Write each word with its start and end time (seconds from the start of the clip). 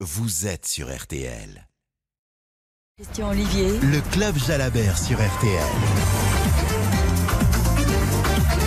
vous 0.00 0.46
êtes 0.46 0.66
sur 0.66 0.94
RTL. 0.94 1.66
Christian 2.98 3.30
Olivier. 3.30 3.78
Le 3.80 4.00
Club 4.12 4.36
Jalabert 4.36 4.98
sur 4.98 5.16
RTL. 5.16 5.66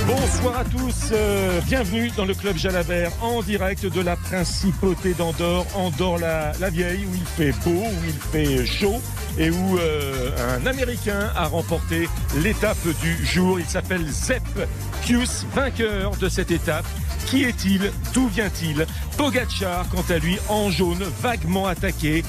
Bonsoir 0.08 0.58
à 0.58 0.66
tous, 0.66 1.10
euh, 1.12 1.62
bienvenue 1.68 2.10
dans 2.18 2.26
le 2.26 2.34
Club 2.34 2.58
Jalabert 2.58 3.12
en 3.22 3.44
direct 3.44 3.86
de 3.86 4.02
la 4.02 4.16
Principauté 4.16 5.14
d'Andorre, 5.14 5.68
Andorre 5.76 6.18
la, 6.18 6.52
la 6.60 6.70
vieille, 6.72 7.06
où 7.06 7.14
il 7.14 7.26
fait 7.26 7.52
beau, 7.64 7.84
où 7.86 8.06
il 8.06 8.14
fait 8.14 8.66
chaud 8.66 9.00
et 9.38 9.52
où 9.52 9.78
euh, 9.78 10.32
un 10.58 10.66
Américain 10.66 11.32
a 11.36 11.46
remporté 11.46 12.10
l'étape 12.38 12.88
du 13.02 13.24
jour. 13.24 13.60
Il 13.60 13.68
s'appelle 13.68 14.08
Zepp 14.08 14.44
Kius, 15.04 15.46
vainqueur 15.54 16.16
de 16.18 16.28
cette 16.28 16.50
étape. 16.50 16.86
Qui 17.30 17.44
est-il 17.44 17.92
D'où 18.14 18.28
vient-il 18.28 18.88
Pogacar, 19.16 19.88
quant 19.90 20.04
à 20.10 20.18
lui, 20.18 20.40
en 20.50 20.72
jaune, 20.72 21.04
vaguement 21.22 21.68
attaqué. 21.68 22.24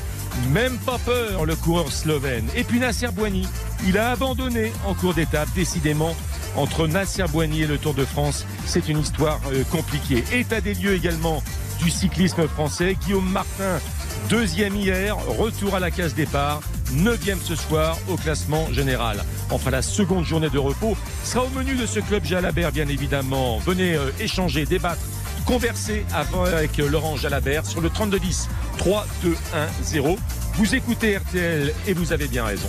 Même 0.53 0.77
pas 0.79 0.99
peur, 0.99 1.47
le 1.47 1.57
coureur 1.57 1.91
slovène. 1.91 2.47
Et 2.55 2.65
puis 2.65 2.79
Nasser 2.79 3.09
Boigny, 3.09 3.49
il 3.87 3.97
a 3.97 4.11
abandonné 4.11 4.73
en 4.87 4.93
cours 4.93 5.15
d'étape, 5.15 5.49
décidément. 5.55 6.15
Entre 6.55 6.87
Nasser 6.87 7.25
Boigny 7.31 7.63
et 7.63 7.67
le 7.67 7.79
Tour 7.79 7.95
de 7.95 8.05
France, 8.05 8.45
c'est 8.67 8.89
une 8.89 8.99
histoire 8.99 9.41
euh, 9.51 9.65
compliquée. 9.65 10.23
État 10.33 10.61
des 10.61 10.75
lieux 10.75 10.95
également 10.95 11.43
du 11.83 11.91
cyclisme 11.91 12.47
français. 12.47 12.95
Guillaume 13.03 13.31
Martin, 13.31 13.81
deuxième 14.29 14.77
hier, 14.77 15.17
retour 15.17 15.77
à 15.77 15.81
la 15.81 15.91
case 15.91 16.15
départ, 16.15 16.61
neuvième 16.93 17.39
ce 17.43 17.55
soir 17.55 17.99
au 18.09 18.17
classement 18.17 18.67
général. 18.73 19.25
Enfin, 19.51 19.71
la 19.71 19.83
seconde 19.83 20.25
journée 20.25 20.51
de 20.51 20.59
repos 20.59 20.97
sera 21.25 21.45
au 21.45 21.49
menu 21.51 21.75
de 21.75 21.87
ce 21.87 22.01
club 22.01 22.25
Jalabert, 22.25 22.73
bien 22.73 22.89
évidemment. 22.89 23.59
Venez 23.59 23.95
euh, 23.95 24.11
échanger, 24.21 24.67
débattre, 24.67 25.03
converser 25.45 26.05
avant 26.13 26.45
avec 26.45 26.79
euh, 26.79 26.89
Laurent 26.89 27.17
Jalabert 27.17 27.67
sur 27.67 27.81
le 27.81 27.91
3210 27.91 28.49
3 28.79 29.07
2 29.23 29.33
1 29.33 29.37
0. 29.83 30.19
Vous 30.55 30.75
écoutez 30.75 31.17
RTL 31.17 31.73
et 31.87 31.93
vous 31.93 32.13
avez 32.13 32.29
bien 32.29 32.45
raison. 32.45 32.69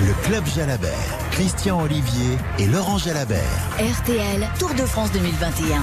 Le 0.00 0.14
Club 0.24 0.44
Jalabert, 0.46 1.18
Christian 1.30 1.82
Olivier 1.82 2.38
et 2.58 2.66
Laurent 2.66 2.98
Jalabert. 2.98 3.40
RTL 3.78 4.48
Tour 4.58 4.72
de 4.74 4.86
France 4.86 5.12
2021. 5.12 5.82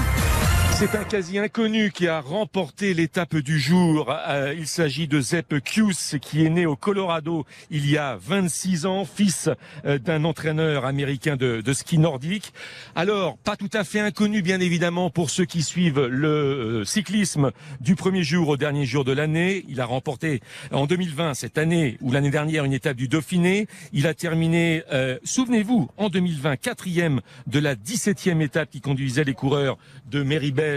C'est 0.78 0.94
un 0.94 1.02
quasi 1.02 1.40
inconnu 1.40 1.90
qui 1.90 2.06
a 2.06 2.20
remporté 2.20 2.94
l'étape 2.94 3.34
du 3.34 3.58
jour. 3.58 4.14
Euh, 4.28 4.54
il 4.56 4.68
s'agit 4.68 5.08
de 5.08 5.20
Zepp 5.20 5.58
Kius 5.64 6.14
qui 6.22 6.46
est 6.46 6.50
né 6.50 6.66
au 6.66 6.76
Colorado 6.76 7.44
il 7.68 7.90
y 7.90 7.98
a 7.98 8.16
26 8.16 8.86
ans, 8.86 9.04
fils 9.04 9.50
euh, 9.84 9.98
d'un 9.98 10.22
entraîneur 10.22 10.84
américain 10.84 11.34
de, 11.34 11.72
ski 11.72 11.98
nordique. 11.98 12.52
Alors, 12.94 13.38
pas 13.38 13.56
tout 13.56 13.70
à 13.72 13.82
fait 13.82 13.98
inconnu 13.98 14.40
bien 14.40 14.60
évidemment 14.60 15.10
pour 15.10 15.30
ceux 15.30 15.46
qui 15.46 15.64
suivent 15.64 16.06
le 16.06 16.28
euh, 16.28 16.84
cyclisme 16.84 17.50
du 17.80 17.96
premier 17.96 18.22
jour 18.22 18.46
au 18.46 18.56
dernier 18.56 18.86
jour 18.86 19.04
de 19.04 19.10
l'année. 19.10 19.64
Il 19.66 19.80
a 19.80 19.84
remporté 19.84 20.42
en 20.70 20.86
2020, 20.86 21.34
cette 21.34 21.58
année 21.58 21.98
ou 22.02 22.12
l'année 22.12 22.30
dernière, 22.30 22.64
une 22.64 22.72
étape 22.72 22.96
du 22.96 23.08
Dauphiné. 23.08 23.66
Il 23.92 24.06
a 24.06 24.14
terminé, 24.14 24.84
souvenez-vous, 25.24 25.90
en 25.96 26.08
2020, 26.08 26.56
quatrième 26.56 27.20
de 27.48 27.58
la 27.58 27.74
17e 27.74 28.40
étape 28.40 28.70
qui 28.70 28.80
conduisait 28.80 29.24
les 29.24 29.34
coureurs 29.34 29.76
de 30.06 30.22
Méribel 30.22 30.67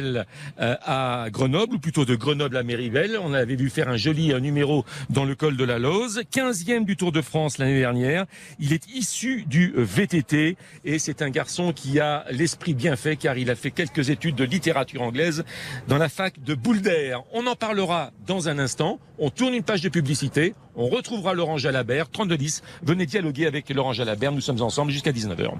à 0.57 1.27
Grenoble, 1.31 1.75
ou 1.75 1.79
plutôt 1.79 2.05
de 2.05 2.15
Grenoble 2.15 2.57
à 2.57 2.63
Méribel. 2.63 3.17
On 3.21 3.33
avait 3.33 3.55
vu 3.55 3.69
faire 3.69 3.89
un 3.89 3.97
joli 3.97 4.33
numéro 4.41 4.85
dans 5.09 5.25
le 5.25 5.35
col 5.35 5.57
de 5.57 5.63
la 5.63 5.79
Lose. 5.79 6.21
15e 6.33 6.85
du 6.85 6.95
Tour 6.95 7.11
de 7.11 7.21
France 7.21 7.57
l'année 7.57 7.79
dernière. 7.79 8.25
Il 8.59 8.73
est 8.73 8.89
issu 8.93 9.43
du 9.47 9.73
VTT 9.75 10.57
et 10.85 10.99
c'est 10.99 11.21
un 11.21 11.29
garçon 11.29 11.73
qui 11.73 11.99
a 11.99 12.25
l'esprit 12.31 12.73
bien 12.73 12.95
fait 12.95 13.15
car 13.15 13.37
il 13.37 13.49
a 13.49 13.55
fait 13.55 13.71
quelques 13.71 14.09
études 14.09 14.35
de 14.35 14.43
littérature 14.43 15.01
anglaise 15.01 15.43
dans 15.87 15.97
la 15.97 16.09
fac 16.09 16.41
de 16.43 16.55
Boulder. 16.55 17.17
On 17.33 17.47
en 17.47 17.55
parlera 17.55 18.11
dans 18.25 18.49
un 18.49 18.59
instant. 18.59 18.99
On 19.17 19.29
tourne 19.29 19.53
une 19.53 19.63
page 19.63 19.81
de 19.81 19.89
publicité. 19.89 20.53
On 20.75 20.87
retrouvera 20.87 21.33
Laurent 21.33 21.57
Jalabert, 21.57 22.09
3210. 22.09 22.61
Venez 22.83 23.05
dialoguer 23.05 23.45
avec 23.45 23.69
Laurent 23.69 23.93
Jalabert. 23.93 24.31
Nous 24.31 24.41
sommes 24.41 24.61
ensemble 24.61 24.91
jusqu'à 24.91 25.11
19h. 25.11 25.51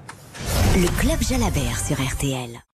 Le 0.76 1.00
Club 1.00 1.22
Jalabert 1.22 1.80
sur 1.86 2.02
RTL. 2.02 2.71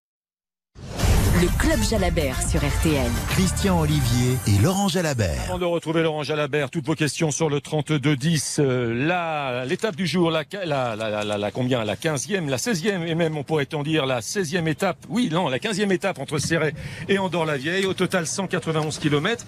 Le 1.40 1.48
Club 1.60 1.80
Jalabert 1.84 2.42
sur 2.50 2.60
RTL. 2.62 3.12
Christian 3.30 3.82
Olivier 3.82 4.38
et 4.48 4.60
Laurent 4.60 4.88
Jalabert. 4.88 5.40
Avant 5.48 5.60
de 5.60 5.66
retrouver 5.66 6.02
Laurent 6.02 6.24
Jalabert, 6.24 6.72
toutes 6.72 6.88
vos 6.88 6.96
questions 6.96 7.30
sur 7.30 7.48
le 7.48 7.60
32-10. 7.60 8.56
Euh, 8.60 9.06
là, 9.08 9.64
l'étape 9.66 9.96
du 9.96 10.08
jour, 10.08 10.32
la, 10.32 10.44
la, 10.66 10.96
la, 10.96 11.24
la, 11.24 11.38
la 11.38 11.52
combien 11.52 11.84
La 11.84 11.96
15e, 11.96 12.50
la 12.50 12.58
16e 12.58 13.06
et 13.06 13.14
même, 13.14 13.38
on 13.38 13.44
pourrait-on 13.44 13.84
dire, 13.84 14.08
la 14.08 14.22
16e 14.22 14.68
étape. 14.68 14.98
Oui, 15.10 15.30
non, 15.32 15.48
la 15.48 15.60
15e 15.60 15.92
étape 15.92 16.18
entre 16.18 16.40
Serret 16.40 16.74
et 17.08 17.20
Andorre-la-Vieille. 17.20 17.86
Au 17.86 17.94
total, 17.94 18.26
191 18.26 18.98
km. 18.98 19.46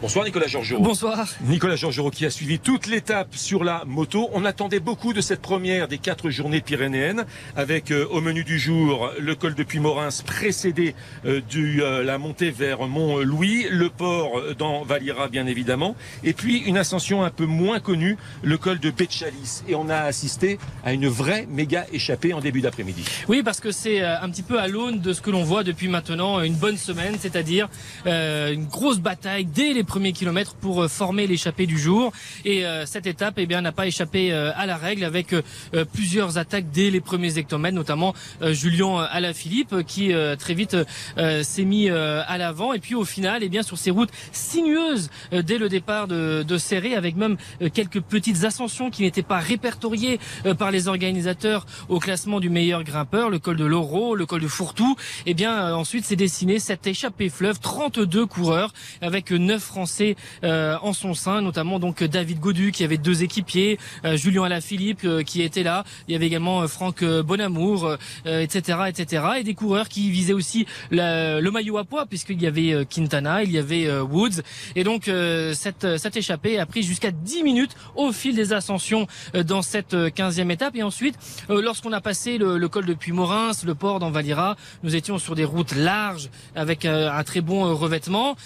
Bonsoir 0.00 0.24
Nicolas 0.24 0.46
Georgerot. 0.46 0.80
Bonsoir. 0.80 1.26
Nicolas 1.40 1.74
Georgerot 1.74 2.10
qui 2.10 2.24
a 2.24 2.30
suivi 2.30 2.60
toute 2.60 2.86
l'étape 2.86 3.34
sur 3.34 3.64
la 3.64 3.82
moto. 3.84 4.30
On 4.32 4.44
attendait 4.44 4.78
beaucoup 4.78 5.12
de 5.12 5.20
cette 5.20 5.42
première 5.42 5.88
des 5.88 5.98
quatre 5.98 6.30
journées 6.30 6.60
pyrénéennes 6.60 7.26
avec 7.56 7.90
euh, 7.90 8.06
au 8.12 8.20
menu 8.20 8.44
du 8.44 8.60
jour 8.60 9.10
le 9.18 9.34
col 9.34 9.56
de 9.56 9.64
Puy-Morins 9.64 10.22
précédé 10.24 10.94
euh, 11.24 11.40
de 11.50 11.80
euh, 11.82 12.04
la 12.04 12.16
montée 12.16 12.52
vers 12.52 12.86
Mont-Louis, 12.86 13.66
le 13.70 13.90
port 13.90 14.40
dans 14.56 14.84
Valira 14.84 15.26
bien 15.26 15.48
évidemment, 15.48 15.96
et 16.22 16.32
puis 16.32 16.58
une 16.58 16.76
ascension 16.76 17.24
un 17.24 17.30
peu 17.30 17.46
moins 17.46 17.80
connue, 17.80 18.16
le 18.44 18.56
col 18.56 18.78
de 18.78 18.90
Béchalis. 18.90 19.62
Et 19.66 19.74
on 19.74 19.88
a 19.88 19.96
assisté 19.96 20.60
à 20.84 20.92
une 20.92 21.08
vraie 21.08 21.46
méga 21.50 21.86
échappée 21.92 22.32
en 22.32 22.40
début 22.40 22.60
d'après-midi. 22.60 23.04
Oui, 23.26 23.42
parce 23.42 23.58
que 23.58 23.72
c'est 23.72 24.00
un 24.02 24.30
petit 24.30 24.44
peu 24.44 24.60
à 24.60 24.68
l'aune 24.68 25.00
de 25.00 25.12
ce 25.12 25.20
que 25.20 25.30
l'on 25.30 25.42
voit 25.42 25.64
depuis 25.64 25.88
maintenant 25.88 26.40
une 26.40 26.54
bonne 26.54 26.76
semaine, 26.76 27.16
c'est-à-dire 27.18 27.68
euh, 28.06 28.52
une 28.52 28.66
grosse 28.66 29.00
bataille 29.00 29.44
dès 29.44 29.72
les 29.72 29.87
premiers 29.88 30.12
kilomètres 30.12 30.54
pour 30.54 30.82
euh, 30.82 30.88
former 30.88 31.26
l'échappée 31.26 31.66
du 31.66 31.78
jour. 31.78 32.12
Et 32.44 32.64
euh, 32.64 32.86
cette 32.86 33.06
étape, 33.06 33.34
eh 33.38 33.46
bien, 33.46 33.62
n'a 33.62 33.72
pas 33.72 33.86
échappé 33.86 34.32
euh, 34.32 34.52
à 34.54 34.66
la 34.66 34.76
règle 34.76 35.02
avec 35.02 35.34
plusieurs 35.92 36.36
attaques 36.36 36.70
dès 36.70 36.90
les 36.90 37.00
premiers 37.00 37.38
hectomètres, 37.38 37.74
notamment 37.74 38.14
Julien 38.42 38.98
Alaphilippe 38.98 39.82
qui 39.86 40.12
très 40.38 40.52
vite 40.52 40.76
s'est 41.16 41.64
mis 41.64 41.88
à 41.88 42.36
l'avant. 42.36 42.74
Et 42.74 42.78
puis 42.78 42.94
au 42.94 43.04
final, 43.04 43.42
eh 43.42 43.48
bien, 43.48 43.62
sur 43.62 43.78
ces 43.78 43.90
routes 43.90 44.10
sinueuses 44.32 45.08
dès 45.32 45.56
le 45.56 45.68
départ 45.70 46.06
de, 46.06 46.44
de 46.46 46.58
Serré, 46.58 46.94
avec 46.94 47.16
même 47.16 47.36
quelques 47.72 48.00
petites 48.00 48.44
ascensions 48.44 48.90
qui 48.90 49.02
n'étaient 49.02 49.22
pas 49.22 49.38
répertoriées 49.38 50.20
par 50.58 50.70
les 50.70 50.88
organisateurs 50.88 51.64
au 51.88 51.98
classement 51.98 52.40
du 52.40 52.50
meilleur 52.50 52.84
grimpeur, 52.84 53.30
le 53.30 53.38
col 53.38 53.56
de 53.56 53.64
l'Oro, 53.64 54.14
le 54.14 54.26
col 54.26 54.42
de 54.42 54.48
Fourtou. 54.48 54.96
Eh 55.26 55.34
bien, 55.34 55.74
ensuite, 55.74 56.04
s'est 56.04 56.16
dessiné 56.16 56.58
cette 56.58 56.86
échappée 56.86 57.30
fleuve, 57.30 57.58
32 57.60 58.26
coureurs 58.26 58.72
avec 59.00 59.30
9 59.30 59.62
Français 59.78 60.16
euh, 60.42 60.76
en 60.82 60.92
son 60.92 61.14
sein, 61.14 61.40
notamment 61.40 61.78
donc 61.78 62.02
David 62.02 62.40
Godu 62.40 62.72
qui 62.72 62.82
avait 62.82 62.96
deux 62.96 63.22
équipiers, 63.22 63.78
euh, 64.04 64.16
Julien 64.16 64.42
Alaphilippe 64.42 65.02
euh, 65.04 65.22
qui 65.22 65.40
était 65.40 65.62
là, 65.62 65.84
il 66.08 66.12
y 66.14 66.16
avait 66.16 66.26
également 66.26 66.66
Franck 66.66 67.04
Bonamour, 67.04 67.96
etc., 68.26 68.78
etc., 68.88 69.24
et 69.38 69.44
des 69.44 69.54
coureurs 69.54 69.88
qui 69.88 70.10
visaient 70.10 70.32
aussi 70.32 70.66
la, 70.90 71.40
le 71.40 71.50
maillot 71.52 71.78
à 71.78 71.84
poids 71.84 72.06
puisqu'il 72.06 72.42
y 72.42 72.46
avait 72.48 72.84
Quintana, 72.86 73.44
il 73.44 73.52
y 73.52 73.58
avait 73.58 73.88
Woods, 74.00 74.42
et 74.74 74.82
donc 74.82 75.08
cette 75.54 75.98
cette 75.98 76.16
échappée 76.16 76.58
a 76.58 76.66
pris 76.66 76.82
jusqu'à 76.82 77.12
10 77.12 77.44
minutes 77.44 77.76
au 77.94 78.10
fil 78.10 78.34
des 78.34 78.52
ascensions 78.52 79.06
dans 79.46 79.62
cette 79.62 79.94
15e 79.94 80.50
étape, 80.50 80.74
et 80.74 80.82
ensuite 80.82 81.14
lorsqu'on 81.48 81.92
a 81.92 82.00
passé 82.00 82.38
le, 82.38 82.58
le 82.58 82.68
col 82.68 82.86
de 82.86 82.94
Puy-Morins, 82.94 83.52
le 83.64 83.74
port 83.74 84.00
dans 84.00 84.10
Valira, 84.10 84.56
nous 84.82 84.96
étions 84.96 85.18
sur 85.18 85.34
des 85.34 85.44
routes 85.44 85.74
larges 85.76 86.30
avec 86.56 86.84
un 86.84 87.22
très 87.22 87.40
bon 87.40 87.74
revêtement, 87.74 88.36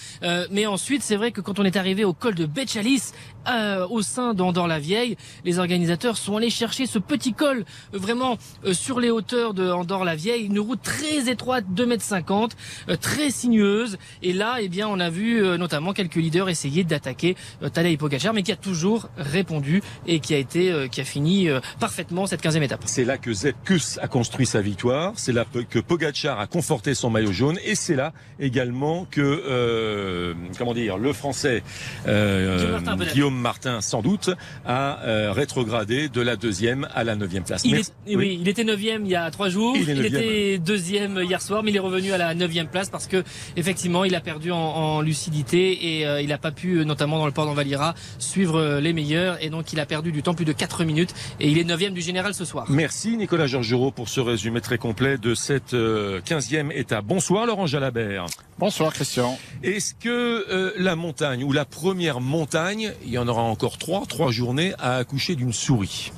mais 0.51 0.65
ensuite 0.65 1.01
c'est 1.01 1.15
vrai 1.15 1.22
que 1.31 1.41
quand 1.41 1.59
on 1.59 1.63
est 1.63 1.77
arrivé 1.77 2.03
au 2.03 2.13
col 2.13 2.35
de 2.35 2.45
Béchalis, 2.45 3.13
euh, 3.47 3.87
au 3.89 4.01
sein 4.01 4.33
d'Andorre-la-Vieille, 4.33 5.17
les 5.45 5.59
organisateurs 5.59 6.17
sont 6.17 6.37
allés 6.37 6.49
chercher 6.49 6.85
ce 6.85 6.99
petit 6.99 7.33
col 7.33 7.65
euh, 7.93 7.97
vraiment 7.97 8.37
euh, 8.65 8.73
sur 8.73 8.99
les 8.99 9.09
hauteurs 9.09 9.53
de 9.53 9.69
Andorre-la-Vieille, 9.69 10.45
une 10.45 10.59
route 10.59 10.81
très 10.81 11.29
étroite, 11.29 11.65
2 11.69 11.85
mètres 11.85 12.03
50, 12.03 12.55
euh, 12.89 12.95
très 12.95 13.29
sinueuse. 13.29 13.97
Et 14.21 14.33
là, 14.33 14.57
eh 14.59 14.69
bien, 14.69 14.87
on 14.87 14.99
a 14.99 15.09
vu 15.09 15.43
euh, 15.43 15.57
notamment 15.57 15.93
quelques 15.93 16.15
leaders 16.15 16.49
essayer 16.49 16.83
d'attaquer 16.83 17.35
Tadej 17.73 17.97
Pogacar, 17.97 18.33
mais 18.33 18.43
qui 18.43 18.51
a 18.51 18.55
toujours 18.55 19.09
répondu 19.17 19.81
et 20.07 20.19
qui 20.19 20.33
a 20.33 20.37
été, 20.37 20.87
qui 20.91 21.01
a 21.01 21.03
fini 21.03 21.47
parfaitement 21.79 22.25
cette 22.27 22.43
15e 22.43 22.61
étape. 22.61 22.81
C'est 22.85 23.05
là 23.05 23.17
que 23.17 23.33
Zepkus 23.33 23.99
a 24.01 24.07
construit 24.07 24.45
sa 24.45 24.61
victoire, 24.61 25.13
c'est 25.15 25.31
là 25.31 25.45
que 25.69 25.79
Pogacar 25.79 26.39
a 26.39 26.47
conforté 26.47 26.93
son 26.93 27.09
maillot 27.09 27.31
jaune, 27.31 27.57
et 27.63 27.75
c'est 27.75 27.95
là 27.95 28.13
également 28.39 29.05
que, 29.09 30.35
comment 30.57 30.73
dire, 30.73 30.97
le 30.97 31.13
Français 31.13 31.63
Guillaume 32.05 33.32
Martin. 33.32 33.32
Guillaume 33.33 33.41
Martin, 33.41 33.81
sans 33.81 34.01
doute, 34.01 34.29
a 34.65 34.99
euh, 35.03 35.31
rétrogradé 35.31 36.07
de 36.09 36.21
la 36.21 36.35
deuxième 36.35 36.87
à 36.93 37.03
la 37.03 37.15
neuvième 37.15 37.43
place. 37.43 37.63
Il, 37.65 37.75
est- 37.75 37.93
oui. 38.07 38.37
il 38.39 38.47
était 38.47 38.63
neuvième 38.63 39.05
il 39.05 39.11
y 39.11 39.15
a 39.15 39.29
trois 39.31 39.49
jours. 39.49 39.75
Il 39.75 40.05
était 40.05 40.57
deuxième 40.59 41.17
hier 41.23 41.41
soir, 41.41 41.63
mais 41.63 41.71
il 41.71 41.75
est 41.75 41.79
revenu 41.79 42.11
à 42.11 42.17
la 42.17 42.35
neuvième 42.35 42.67
place 42.67 42.89
parce 42.89 43.07
que 43.07 43.23
effectivement, 43.57 44.03
il 44.03 44.13
a 44.15 44.21
perdu 44.21 44.51
en, 44.51 44.57
en 44.57 45.01
lucidité 45.01 45.97
et 45.99 46.05
euh, 46.07 46.21
il 46.21 46.27
n'a 46.29 46.37
pas 46.37 46.51
pu, 46.51 46.77
euh, 46.79 46.83
notamment 46.83 47.17
dans 47.17 47.25
le 47.25 47.31
port 47.31 47.45
d'Envalira, 47.45 47.95
suivre 48.19 48.59
euh, 48.59 48.79
les 48.79 48.93
meilleurs 48.93 49.43
et 49.43 49.49
donc 49.49 49.73
il 49.73 49.79
a 49.79 49.85
perdu 49.85 50.11
du 50.11 50.21
temps, 50.21 50.33
plus 50.35 50.45
de 50.45 50.53
4 50.53 50.83
minutes 50.83 51.13
et 51.39 51.49
il 51.49 51.57
est 51.57 51.63
neuvième 51.63 51.93
du 51.93 52.01
général 52.01 52.33
ce 52.35 52.45
soir. 52.45 52.65
Merci 52.69 53.17
Nicolas 53.17 53.47
Georgerot 53.47 53.91
pour 53.91 54.09
ce 54.09 54.19
résumé 54.19 54.61
très 54.61 54.77
complet 54.77 55.17
de 55.17 55.33
cette 55.33 55.73
euh, 55.73 56.21
15e 56.21 56.71
étape. 56.73 57.05
Bonsoir 57.05 57.45
Laurent 57.47 57.65
Jalabert. 57.65 58.25
Bonsoir 58.59 58.93
Christian. 58.93 59.37
Est-ce 59.63 59.95
que 59.95 60.45
euh, 60.51 60.71
la 60.77 60.95
montagne 60.95 61.43
ou 61.43 61.51
la 61.51 61.65
première 61.65 62.21
montagne, 62.21 62.93
il 63.05 63.11
y 63.11 63.17
en 63.17 63.22
aura 63.27 63.41
encore 63.41 63.77
trois, 63.77 64.05
trois 64.05 64.31
journées 64.31 64.73
à 64.79 64.97
accoucher 64.97 65.35
d'une 65.35 65.53
souris. 65.53 66.11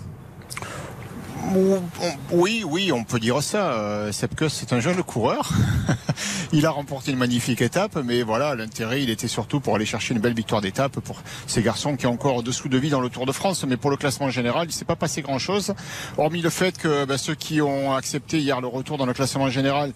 Oui, 2.32 2.64
oui, 2.66 2.92
on 2.92 3.04
peut 3.04 3.20
dire 3.20 3.42
ça. 3.44 3.74
Euh, 3.74 4.12
Sepkus, 4.12 4.50
c'est 4.50 4.74
un 4.74 4.80
jeune 4.80 5.02
coureur. 5.04 5.52
il 6.54 6.66
a 6.66 6.72
remporté 6.72 7.12
une 7.12 7.18
magnifique 7.18 7.62
étape, 7.62 7.98
mais 8.04 8.24
voilà, 8.24 8.56
l'intérêt, 8.56 9.04
il 9.04 9.10
était 9.10 9.28
surtout 9.28 9.60
pour 9.60 9.76
aller 9.76 9.86
chercher 9.86 10.14
une 10.16 10.20
belle 10.20 10.34
victoire 10.34 10.62
d'étape 10.62 11.00
pour 11.00 11.22
ces 11.48 11.62
garçons 11.62 11.96
qui 11.96 12.04
sont 12.04 12.10
encore 12.10 12.42
dessous 12.42 12.68
de 12.68 12.78
vie 12.78 12.90
dans 12.90 13.02
le 13.02 13.10
Tour 13.10 13.26
de 13.26 13.32
France. 13.32 13.64
Mais 13.66 13.78
pour 13.78 13.92
le 13.92 13.98
classement 13.98 14.30
général, 14.30 14.68
il 14.70 14.74
s'est 14.74 14.86
pas 14.86 14.96
passé 14.96 15.22
grand-chose, 15.22 15.74
hormis 16.18 16.42
le 16.42 16.50
fait 16.50 16.78
que 16.78 17.06
ben, 17.06 17.18
ceux 17.18 17.36
qui 17.36 17.62
ont 17.62 17.94
accepté 17.94 18.40
hier 18.40 18.60
le 18.60 18.68
retour 18.68 18.98
dans 18.98 19.06
le 19.06 19.14
classement 19.14 19.50
général 19.50 19.94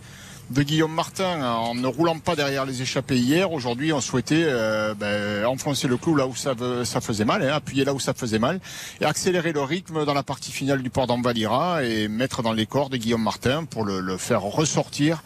de 0.49 0.63
Guillaume 0.63 0.93
Martin 0.93 1.43
en 1.43 1.75
ne 1.75 1.85
roulant 1.85 2.17
pas 2.17 2.35
derrière 2.35 2.65
les 2.65 2.81
échappées 2.81 3.17
hier. 3.17 3.51
Aujourd'hui, 3.51 3.93
on 3.93 4.01
souhaitait 4.01 4.45
euh, 4.45 4.93
ben, 4.95 5.45
enfoncer 5.45 5.87
le 5.87 5.97
clou 5.97 6.15
là 6.15 6.27
où 6.27 6.35
ça, 6.35 6.55
faisait 7.01 7.25
mal, 7.25 7.43
hein, 7.43 7.53
appuyer 7.53 7.85
là 7.85 7.93
où 7.93 7.99
ça 7.99 8.13
faisait 8.13 8.39
mal, 8.39 8.59
et 8.99 9.05
accélérer 9.05 9.53
le 9.53 9.61
rythme 9.61 10.05
dans 10.05 10.13
la 10.13 10.23
partie 10.23 10.51
finale 10.51 10.81
du 10.81 10.89
port 10.89 11.07
d'Ambalira 11.07 11.83
et 11.83 12.07
mettre 12.07 12.41
dans 12.41 12.53
les 12.53 12.65
corps 12.65 12.89
de 12.89 12.97
Guillaume 12.97 13.23
Martin 13.23 13.65
pour 13.65 13.85
le, 13.85 14.17
faire 14.17 14.41
ressortir. 14.41 15.23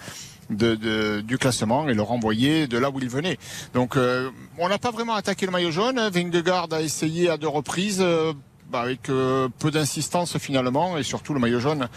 Du 0.50 1.38
classement 1.40 1.88
et 1.88 1.94
le 1.94 2.02
renvoyer 2.02 2.68
de 2.68 2.78
là 2.78 2.92
où 2.92 3.00
il 3.00 3.10
venait. 3.10 3.40
Donc 3.74 3.96
euh, 3.96 4.30
on 4.60 4.68
n'a 4.68 4.78
pas 4.78 4.92
vraiment 4.92 5.16
attaqué 5.16 5.46
le 5.46 5.52
maillot 5.52 5.72
jaune. 5.72 6.00
Vingegaard 6.10 6.68
a 6.72 6.81
essayé 6.81 7.30
à 7.30 7.38
deux 7.38 7.48
reprises. 7.48 8.02
Euh, 8.02 8.34
bah, 8.74 8.81
avec 8.81 9.04
peu 9.04 9.72
d'insistance 9.72 10.38
finalement 10.40 10.98
et 10.98 11.04
surtout 11.04 11.36
le 11.36 11.40
maillot 11.40 11.60
jaune 11.60 11.88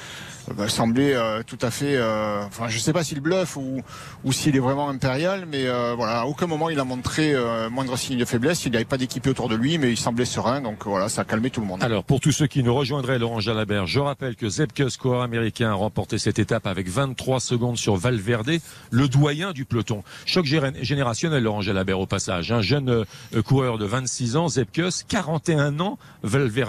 bah, 0.54 0.68
semblait 0.68 1.14
euh, 1.14 1.42
tout 1.44 1.58
à 1.60 1.70
fait. 1.70 1.96
Euh, 1.96 2.44
enfin, 2.44 2.68
je 2.68 2.78
sais 2.78 2.92
pas 2.92 3.02
s'il 3.02 3.20
bluffe 3.20 3.56
ou, 3.56 3.82
ou 4.24 4.32
s'il 4.32 4.54
est 4.56 4.60
vraiment 4.60 4.88
impérial, 4.88 5.46
mais 5.50 5.66
euh, 5.66 5.94
voilà, 5.96 6.20
à 6.20 6.24
aucun 6.26 6.46
moment 6.46 6.70
il 6.70 6.78
a 6.78 6.84
montré 6.84 7.34
moindre 7.70 7.96
signe 7.96 8.18
de 8.18 8.24
faiblesse. 8.24 8.64
Il 8.64 8.70
n'y 8.70 8.76
avait 8.76 8.84
pas 8.84 8.98
d'équipé 8.98 9.30
autour 9.30 9.48
de 9.48 9.56
lui, 9.56 9.78
mais 9.78 9.90
il 9.90 9.96
semblait 9.96 10.24
serein, 10.24 10.60
donc 10.60 10.86
voilà, 10.86 11.08
ça 11.08 11.22
a 11.22 11.24
calmé 11.24 11.50
tout 11.50 11.60
le 11.60 11.66
monde. 11.66 11.82
Alors, 11.82 12.04
pour 12.04 12.20
tous 12.20 12.32
ceux 12.32 12.46
qui 12.46 12.62
nous 12.62 12.74
rejoindraient, 12.74 13.18
Laurent 13.18 13.40
Jalabert, 13.40 13.86
je 13.86 14.00
rappelle 14.00 14.36
que 14.36 14.48
Zebkus, 14.48 14.96
coureur 14.98 15.22
américain, 15.22 15.70
a 15.70 15.74
remporté 15.74 16.18
cette 16.18 16.38
étape 16.38 16.66
avec 16.66 16.88
23 16.88 17.40
secondes 17.40 17.76
sur 17.76 17.96
Valverde, 17.96 18.58
le 18.90 19.08
doyen 19.08 19.52
du 19.52 19.64
peloton. 19.64 20.02
Choc 20.24 20.46
générationnel, 20.46 21.42
Laurent 21.42 21.60
Jalabert, 21.60 21.98
au 21.98 22.06
passage. 22.06 22.52
Un 22.52 22.62
jeune 22.62 23.04
coureur 23.44 23.78
de 23.78 23.84
26 23.84 24.36
ans, 24.36 24.48
Zebkus, 24.48 25.04
41 25.08 25.80
ans, 25.80 25.98
Valverde. 26.22 26.65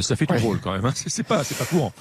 Ça 0.00 0.16
fait 0.16 0.26
tout 0.26 0.34
drôle 0.34 0.60
quand 0.60 0.72
même. 0.72 0.84
Hein. 0.84 0.92
C'est 0.94 1.22
pas, 1.22 1.44
c'est 1.44 1.56
pas 1.56 1.64
courant. 1.64 1.92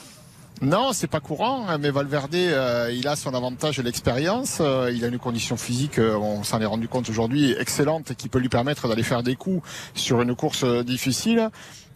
Non, 0.62 0.92
c'est 0.92 1.08
pas 1.08 1.19
courant, 1.19 1.68
hein, 1.69 1.78
mais 1.78 1.92
Valverde, 1.92 2.34
euh, 2.34 2.92
il 2.92 3.08
a 3.08 3.16
son 3.16 3.36
avantage 3.36 3.78
de 3.78 3.84
l'expérience. 3.84 4.58
Euh, 4.60 4.92
il 4.92 5.06
a 5.06 5.08
une 5.08 5.19
condition 5.19 5.56
physique, 5.56 6.00
euh, 6.00 6.16
on 6.16 6.44
s'en 6.44 6.60
est 6.60 6.66
rendu 6.66 6.88
compte 6.88 7.08
aujourd'hui, 7.10 7.52
excellente, 7.60 8.16
qui 8.16 8.28
peut 8.28 8.40
lui 8.40 8.50
permettre 8.50 8.88
d'aller 8.88 9.04
faire 9.04 9.22
des 9.22 9.36
coups 9.36 9.62
sur 9.94 10.19
une 10.19 10.36
course 10.36 10.66
difficile. 10.84 11.50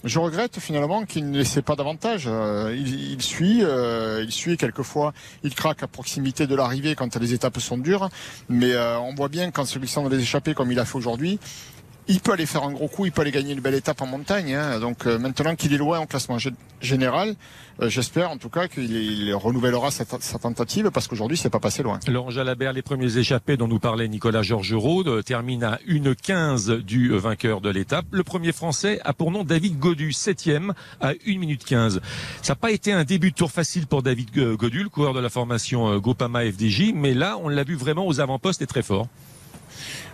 Je 0.03 0.19
regrette 0.19 0.59
finalement 0.59 1.05
qu'il 1.05 1.31
ne 1.31 1.39
laissait 1.39 1.63
pas 1.63 1.75
davantage. 1.75 2.29
Il, 2.71 3.13
il, 3.13 3.21
suit, 3.21 3.61
il 3.61 4.31
suit 4.31 4.57
quelquefois, 4.57 5.13
il 5.43 5.53
craque 5.53 5.83
à 5.83 5.87
proximité 5.87 6.47
de 6.47 6.55
l'arrivée 6.55 6.95
quand 6.95 7.15
les 7.17 7.33
étapes 7.33 7.59
sont 7.59 7.77
dures, 7.77 8.09
mais 8.49 8.75
on 8.75 9.13
voit 9.13 9.29
bien 9.29 9.51
quand 9.51 9.65
celui-ci 9.65 9.95
dans 9.95 10.09
les 10.09 10.19
échappées 10.19 10.55
comme 10.55 10.71
il 10.71 10.79
a 10.79 10.85
fait 10.85 10.97
aujourd'hui, 10.97 11.39
il 12.11 12.19
peut 12.19 12.33
aller 12.33 12.45
faire 12.45 12.63
un 12.63 12.73
gros 12.73 12.89
coup, 12.89 13.05
il 13.05 13.11
peut 13.11 13.21
aller 13.21 13.31
gagner 13.31 13.53
une 13.53 13.61
belle 13.61 13.73
étape 13.73 14.01
en 14.01 14.05
montagne. 14.05 14.53
Hein. 14.53 14.79
Donc 14.79 15.07
euh, 15.07 15.17
maintenant 15.17 15.55
qu'il 15.55 15.73
est 15.73 15.77
loin 15.77 15.99
en 15.99 16.05
classement 16.05 16.37
général, 16.81 17.35
euh, 17.81 17.89
j'espère 17.89 18.29
en 18.31 18.37
tout 18.37 18.49
cas 18.49 18.67
qu'il 18.67 19.33
renouvellera 19.33 19.91
sa, 19.91 20.05
tentative 20.05 20.91
parce 20.91 21.07
qu'aujourd'hui 21.07 21.37
c'est 21.37 21.49
pas 21.49 21.59
passé 21.59 21.83
loin. 21.83 21.99
Laurent 22.07 22.29
Jalabert, 22.29 22.73
les 22.73 22.81
premiers 22.81 23.17
échappés 23.17 23.55
dont 23.55 23.69
nous 23.69 23.79
parlait 23.79 24.09
Nicolas 24.09 24.41
Georgerot 24.41 25.07
euh, 25.07 25.21
termine 25.21 25.63
à 25.63 25.79
1,15 25.87 26.81
du 26.81 27.17
vainqueur 27.17 27.61
de 27.61 27.69
l'étape. 27.69 28.05
Le 28.11 28.23
premier 28.23 28.51
français 28.51 28.99
a 29.05 29.13
pour 29.13 29.31
nom 29.31 29.45
David 29.45 29.79
Godu, 29.79 30.11
7 30.11 30.49
à 30.99 31.11
1 31.25 31.37
minute 31.37 31.63
15. 31.63 32.01
Ça 32.41 32.51
n'a 32.51 32.55
pas 32.55 32.71
été 32.71 32.91
un 32.91 33.05
début 33.05 33.31
de 33.31 33.35
tour 33.35 33.51
facile 33.51 33.87
pour 33.87 34.03
David 34.03 34.31
Godu, 34.57 34.83
le 34.83 34.89
coureur 34.89 35.13
de 35.13 35.21
la 35.21 35.29
formation 35.29 35.97
Gopama 35.97 36.43
FDJ, 36.43 36.91
mais 36.93 37.13
là 37.13 37.37
on 37.41 37.47
l'a 37.47 37.63
vu 37.63 37.75
vraiment 37.75 38.05
aux 38.05 38.19
avant-postes 38.19 38.61
et 38.61 38.67
très 38.67 38.81
fort. 38.81 39.07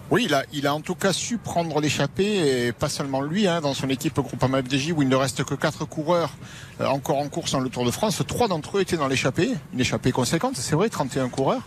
Oui, 0.09 0.23
il 0.23 0.33
a, 0.33 0.45
il 0.53 0.65
a 0.67 0.73
en 0.73 0.79
tout 0.79 0.95
cas 0.95 1.11
su 1.11 1.37
prendre 1.37 1.81
l'échappée, 1.81 2.67
et 2.67 2.71
pas 2.71 2.87
seulement 2.87 3.19
lui, 3.19 3.45
hein, 3.45 3.59
dans 3.59 3.73
son 3.73 3.89
équipe 3.89 4.15
Groupama 4.15 4.61
FDJ, 4.61 4.93
où 4.95 5.01
il 5.01 5.09
ne 5.09 5.15
reste 5.17 5.43
que 5.43 5.53
quatre 5.53 5.83
coureurs 5.83 6.31
euh, 6.79 6.85
encore 6.85 7.17
en 7.17 7.27
course 7.27 7.53
dans 7.53 7.59
le 7.59 7.69
Tour 7.69 7.85
de 7.85 7.91
France. 7.91 8.21
Trois 8.27 8.47
d'entre 8.47 8.77
eux 8.77 8.81
étaient 8.81 8.97
dans 8.97 9.07
l'échappée, 9.07 9.49
une 9.73 9.79
échappée 9.79 10.11
conséquente, 10.11 10.55
c'est 10.55 10.75
vrai, 10.75 10.89
31 10.89 11.27
coureurs. 11.29 11.61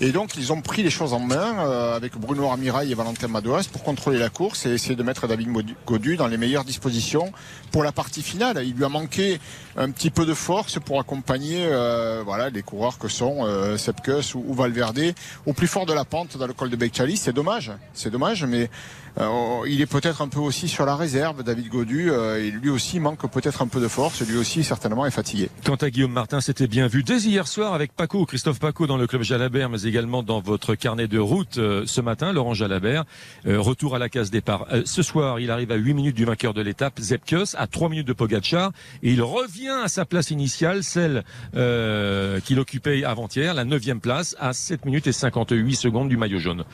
Et 0.00 0.12
donc, 0.12 0.36
ils 0.36 0.52
ont 0.52 0.60
pris 0.60 0.82
les 0.82 0.90
choses 0.90 1.12
en 1.12 1.18
main 1.18 1.58
euh, 1.58 1.96
avec 1.96 2.16
Bruno 2.16 2.48
Ramirail 2.48 2.90
et 2.90 2.94
Valentin 2.94 3.28
Madouas 3.28 3.68
pour 3.70 3.82
contrôler 3.82 4.18
la 4.18 4.28
course 4.28 4.66
et 4.66 4.70
essayer 4.70 4.94
de 4.94 5.02
mettre 5.02 5.26
David 5.26 5.48
Godu 5.86 6.16
dans 6.16 6.28
les 6.28 6.38
meilleures 6.38 6.64
dispositions 6.64 7.32
pour 7.72 7.82
la 7.82 7.92
partie 7.92 8.22
finale. 8.22 8.62
Il 8.64 8.74
lui 8.74 8.84
a 8.84 8.88
manqué 8.88 9.40
un 9.76 9.90
petit 9.90 10.10
peu 10.10 10.26
de 10.26 10.34
force 10.34 10.78
pour 10.78 11.00
accompagner 11.00 11.66
euh, 11.66 12.22
voilà, 12.24 12.50
les 12.50 12.62
coureurs 12.62 12.98
que 12.98 13.08
sont 13.08 13.46
Sepkus 13.76 14.34
ou, 14.34 14.54
Valverde 14.54 15.14
au 15.46 15.52
plus 15.52 15.66
fort 15.66 15.86
de 15.86 15.92
la 15.92 16.04
pente 16.04 16.36
dans 16.36 16.46
le 16.46 16.52
col 16.52 16.70
de 16.70 16.76
Becchali. 16.76 17.16
C'est 17.16 17.32
dommage, 17.32 17.72
c'est 17.92 18.10
dommage, 18.10 18.44
mais 18.44 18.70
euh, 19.18 19.64
il 19.66 19.80
est 19.80 19.86
peut-être 19.86 20.22
un 20.22 20.28
peu 20.28 20.40
aussi 20.40 20.68
sur 20.68 20.86
la 20.86 20.96
réserve, 20.96 21.42
David 21.42 21.68
Godu. 21.68 22.10
Euh, 22.10 22.50
lui 22.50 22.70
aussi 22.70 23.00
manque 23.00 23.30
peut-être 23.30 23.62
un 23.62 23.66
peu 23.66 23.80
de 23.80 23.88
force. 23.88 24.22
Lui 24.22 24.36
aussi, 24.36 24.64
certainement, 24.64 25.06
est 25.06 25.10
fatigué. 25.10 25.50
Quant 25.64 25.76
à 25.76 25.90
Guillaume 25.90 26.12
Martin, 26.12 26.40
c'était 26.40 26.66
bien 26.66 26.86
vu 26.86 27.02
dès 27.02 27.18
hier 27.18 27.46
soir 27.46 27.74
avec 27.74 27.92
Paco, 27.92 28.24
Christophe 28.26 28.58
Paco 28.58 28.86
dans 28.86 28.96
le 28.96 29.06
club 29.06 29.22
Jalabert, 29.22 29.68
mais 29.68 29.82
également 29.82 30.22
dans 30.22 30.40
votre 30.40 30.74
carnet 30.74 31.08
de 31.08 31.18
route 31.18 31.58
euh, 31.58 31.84
ce 31.86 32.00
matin, 32.00 32.32
Laurent 32.32 32.54
Jalabert. 32.54 33.04
retour 33.44 33.94
à 33.94 33.98
la 33.98 34.08
case 34.08 34.30
départ. 34.30 34.66
ce 34.84 35.02
soir, 35.02 35.40
il 35.40 35.50
arrive 35.50 35.72
à 35.72 35.76
8 35.76 35.94
minutes 35.94 36.16
du 36.16 36.24
vainqueur 36.24 36.54
de 36.54 36.62
l'étape, 36.62 36.98
Zepkios, 37.00 37.56
à 37.56 37.66
3 37.66 37.88
minutes 37.88 38.06
de 38.06 38.12
Pogacar. 38.12 38.72
Et 39.02 39.12
il 39.12 39.22
revient 39.22 39.80
à 39.84 39.88
sa 39.88 40.04
place 40.04 40.30
initiale, 40.30 40.82
celle 40.82 41.24
qu'il 41.52 42.58
occupait 42.58 43.04
avant-hier, 43.04 43.54
la 43.54 43.64
9 43.64 43.82
place, 44.00 44.36
à 44.38 44.52
7 44.52 44.84
minutes 44.84 45.06
et 45.06 45.12
58 45.12 45.74
secondes 45.74 46.08
du 46.08 46.16
maillot 46.16 46.38
jaune. 46.38 46.64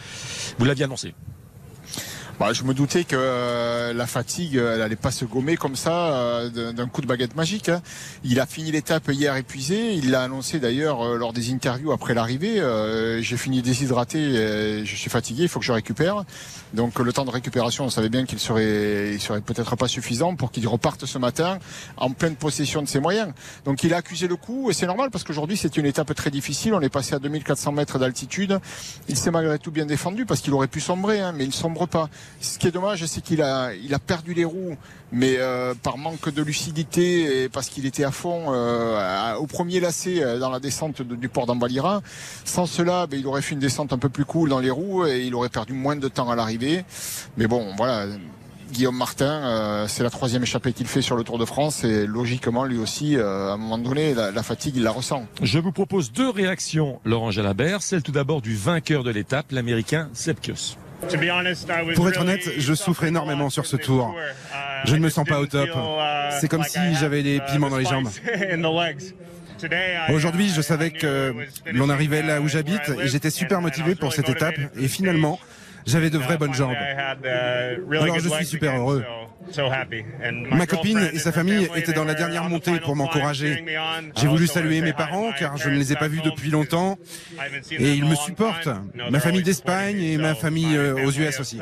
Vous 0.58 0.64
l'aviez 0.64 0.84
annoncé. 0.84 1.14
Bah, 2.38 2.52
je 2.52 2.62
me 2.62 2.72
doutais 2.72 3.02
que 3.02 3.16
euh, 3.18 3.92
la 3.92 4.06
fatigue, 4.06 4.54
elle 4.54 4.80
allait 4.80 4.94
pas 4.94 5.10
se 5.10 5.24
gommer 5.24 5.56
comme 5.56 5.74
ça 5.74 6.14
euh, 6.14 6.72
d'un 6.72 6.86
coup 6.86 7.00
de 7.00 7.06
baguette 7.08 7.34
magique. 7.34 7.68
Hein. 7.68 7.82
Il 8.22 8.38
a 8.38 8.46
fini 8.46 8.70
l'étape 8.70 9.08
hier 9.08 9.34
épuisé. 9.34 9.94
Il 9.94 10.12
l'a 10.12 10.22
annoncé 10.22 10.60
d'ailleurs 10.60 11.02
euh, 11.02 11.16
lors 11.16 11.32
des 11.32 11.52
interviews 11.52 11.90
après 11.90 12.14
l'arrivée. 12.14 12.62
J'ai 13.22 13.36
fini 13.36 13.60
déshydraté, 13.60 14.84
je 14.84 14.96
suis 14.96 15.10
fatigué, 15.10 15.44
il 15.44 15.48
faut 15.48 15.58
que 15.58 15.64
je 15.64 15.72
récupère. 15.72 16.22
Donc 16.74 17.00
le 17.00 17.12
temps 17.12 17.24
de 17.24 17.30
récupération, 17.30 17.86
on 17.86 17.90
savait 17.90 18.08
bien 18.08 18.24
qu'il 18.24 18.38
serait, 18.38 19.14
il 19.14 19.20
serait 19.20 19.40
peut-être 19.40 19.74
pas 19.74 19.88
suffisant 19.88 20.36
pour 20.36 20.52
qu'il 20.52 20.66
reparte 20.68 21.06
ce 21.06 21.18
matin 21.18 21.58
en 21.96 22.10
pleine 22.10 22.36
possession 22.36 22.82
de 22.82 22.88
ses 22.88 23.00
moyens. 23.00 23.32
Donc 23.64 23.82
il 23.82 23.92
a 23.94 23.96
accusé 23.96 24.28
le 24.28 24.36
coup 24.36 24.70
et 24.70 24.74
c'est 24.74 24.86
normal 24.86 25.10
parce 25.10 25.24
qu'aujourd'hui 25.24 25.56
c'est 25.56 25.76
une 25.76 25.86
étape 25.86 26.14
très 26.14 26.30
difficile. 26.30 26.74
On 26.74 26.80
est 26.80 26.88
passé 26.88 27.14
à 27.14 27.18
2400 27.18 27.72
mètres 27.72 27.98
d'altitude. 27.98 28.60
Il 29.08 29.16
s'est 29.16 29.32
malgré 29.32 29.58
tout 29.58 29.72
bien 29.72 29.86
défendu 29.86 30.24
parce 30.24 30.40
qu'il 30.40 30.52
aurait 30.54 30.68
pu 30.68 30.80
sombrer, 30.80 31.20
hein, 31.20 31.32
mais 31.34 31.44
il 31.44 31.52
sombre 31.52 31.86
pas. 31.86 32.08
Ce 32.40 32.58
qui 32.58 32.68
est 32.68 32.70
dommage, 32.70 33.04
c'est 33.06 33.20
qu'il 33.20 33.42
a, 33.42 33.72
perdu 34.06 34.32
les 34.32 34.44
roues, 34.44 34.76
mais 35.10 35.36
euh, 35.38 35.74
par 35.74 35.98
manque 35.98 36.32
de 36.32 36.42
lucidité 36.42 37.42
et 37.42 37.48
parce 37.48 37.68
qu'il 37.68 37.84
était 37.84 38.04
à 38.04 38.12
fond 38.12 38.46
euh, 38.48 39.34
au 39.34 39.46
premier 39.46 39.80
lacet 39.80 40.22
euh, 40.22 40.38
dans 40.38 40.50
la 40.50 40.60
descente 40.60 41.02
du 41.02 41.28
port 41.28 41.46
d'Ambalira. 41.46 42.00
Sans 42.44 42.66
cela, 42.66 43.06
ben, 43.08 43.18
il 43.18 43.26
aurait 43.26 43.42
fait 43.42 43.54
une 43.54 43.60
descente 43.60 43.92
un 43.92 43.98
peu 43.98 44.08
plus 44.08 44.24
cool 44.24 44.50
dans 44.50 44.60
les 44.60 44.70
roues 44.70 45.04
et 45.06 45.24
il 45.24 45.34
aurait 45.34 45.48
perdu 45.48 45.72
moins 45.72 45.96
de 45.96 46.06
temps 46.06 46.30
à 46.30 46.36
l'arrivée. 46.36 46.84
Mais 47.36 47.48
bon, 47.48 47.74
voilà. 47.76 48.06
Guillaume 48.70 48.98
Martin, 48.98 49.86
c'est 49.88 50.02
la 50.02 50.10
troisième 50.10 50.42
échappée 50.42 50.74
qu'il 50.74 50.86
fait 50.86 51.00
sur 51.00 51.16
le 51.16 51.24
Tour 51.24 51.38
de 51.38 51.46
France 51.46 51.84
et 51.84 52.06
logiquement 52.06 52.64
lui 52.64 52.76
aussi, 52.76 53.16
à 53.16 53.52
un 53.52 53.56
moment 53.56 53.78
donné, 53.78 54.12
la, 54.12 54.42
fatigue, 54.42 54.76
il 54.76 54.82
la 54.82 54.90
ressent. 54.90 55.24
Je 55.40 55.58
vous 55.58 55.72
propose 55.72 56.12
deux 56.12 56.28
réactions, 56.28 57.00
Laurent 57.06 57.30
Jalabert. 57.30 57.80
Celle 57.80 58.02
tout 58.02 58.12
d'abord 58.12 58.42
du 58.42 58.54
vainqueur 58.54 59.04
de 59.04 59.10
l'étape, 59.10 59.52
l'Américain 59.52 60.10
Sepkus. 60.12 60.76
Pour 61.94 62.08
être 62.08 62.20
honnête, 62.20 62.50
je 62.58 62.74
souffre 62.74 63.04
énormément 63.04 63.50
sur 63.50 63.66
ce 63.66 63.76
tour. 63.76 64.14
Je 64.84 64.94
ne 64.96 65.00
me 65.00 65.08
sens 65.08 65.26
pas 65.26 65.40
au 65.40 65.46
top. 65.46 65.70
C'est 66.40 66.48
comme 66.48 66.64
si 66.64 66.78
j'avais 67.00 67.22
des 67.22 67.40
piments 67.40 67.70
dans 67.70 67.78
les 67.78 67.84
jambes. 67.84 68.08
Aujourd'hui, 70.10 70.50
je 70.54 70.60
savais 70.60 70.90
que 70.90 71.34
l'on 71.72 71.90
arrivait 71.90 72.22
là 72.22 72.40
où 72.40 72.48
j'habite 72.48 72.88
et 73.02 73.08
j'étais 73.08 73.30
super 73.30 73.60
motivé 73.60 73.94
pour 73.94 74.12
cette 74.12 74.28
étape. 74.28 74.56
Et 74.78 74.88
finalement, 74.88 75.38
j'avais 75.86 76.10
de 76.10 76.18
vraies 76.18 76.38
bonnes 76.38 76.54
jambes. 76.54 76.76
Alors 76.76 78.18
je 78.18 78.28
suis 78.28 78.46
super 78.46 78.76
heureux. 78.76 79.04
Ma 80.50 80.66
copine 80.66 81.10
et 81.12 81.18
sa 81.18 81.32
famille 81.32 81.68
étaient 81.74 81.92
dans 81.92 82.04
la 82.04 82.14
dernière 82.14 82.44
montée 82.48 82.78
pour 82.80 82.96
m'encourager. 82.96 83.64
J'ai 84.16 84.26
voulu 84.26 84.46
saluer 84.46 84.80
mes 84.80 84.92
parents 84.92 85.30
car 85.38 85.56
je 85.56 85.70
ne 85.70 85.76
les 85.76 85.92
ai 85.92 85.96
pas 85.96 86.08
vus 86.08 86.20
depuis 86.24 86.50
longtemps 86.50 86.98
et 87.70 87.92
ils 87.92 88.04
me 88.04 88.14
supportent. 88.14 88.68
Ma 89.10 89.20
famille 89.20 89.42
d'Espagne 89.42 90.00
et 90.00 90.18
ma 90.18 90.34
famille 90.34 90.76
euh, 90.76 91.06
aux 91.06 91.10
US 91.10 91.40
aussi. 91.40 91.58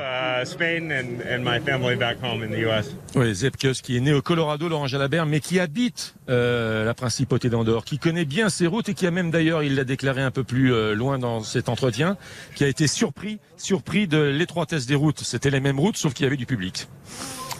Oui, 3.14 3.34
Zepkus 3.34 3.82
qui 3.82 3.96
est 3.96 4.00
né 4.00 4.12
au 4.12 4.22
Colorado, 4.22 4.68
Laurent 4.68 4.86
Jalabert, 4.86 5.26
mais 5.26 5.40
qui 5.40 5.60
habite 5.60 6.14
euh, 6.28 6.84
la 6.84 6.94
principauté 6.94 7.48
d'Andorre, 7.48 7.84
qui 7.84 7.98
connaît 7.98 8.24
bien 8.24 8.48
ses 8.48 8.66
routes 8.66 8.88
et 8.88 8.94
qui 8.94 9.06
a 9.06 9.10
même 9.10 9.30
d'ailleurs, 9.30 9.62
il 9.62 9.74
l'a 9.74 9.84
déclaré 9.84 10.22
un 10.22 10.30
peu 10.30 10.44
plus 10.44 10.72
euh, 10.72 10.94
loin 10.94 11.18
dans 11.18 11.40
cet 11.40 11.68
entretien, 11.68 12.16
qui 12.54 12.64
a 12.64 12.68
été 12.68 12.86
surpris, 12.86 13.38
surpris 13.56 14.05
de 14.06 14.18
l'étroitesse 14.18 14.86
des 14.86 14.94
routes. 14.94 15.20
C'était 15.20 15.50
les 15.50 15.60
mêmes 15.60 15.80
routes, 15.80 15.96
sauf 15.96 16.14
qu'il 16.14 16.24
y 16.24 16.26
avait 16.26 16.36
du 16.36 16.46
public. 16.46 16.88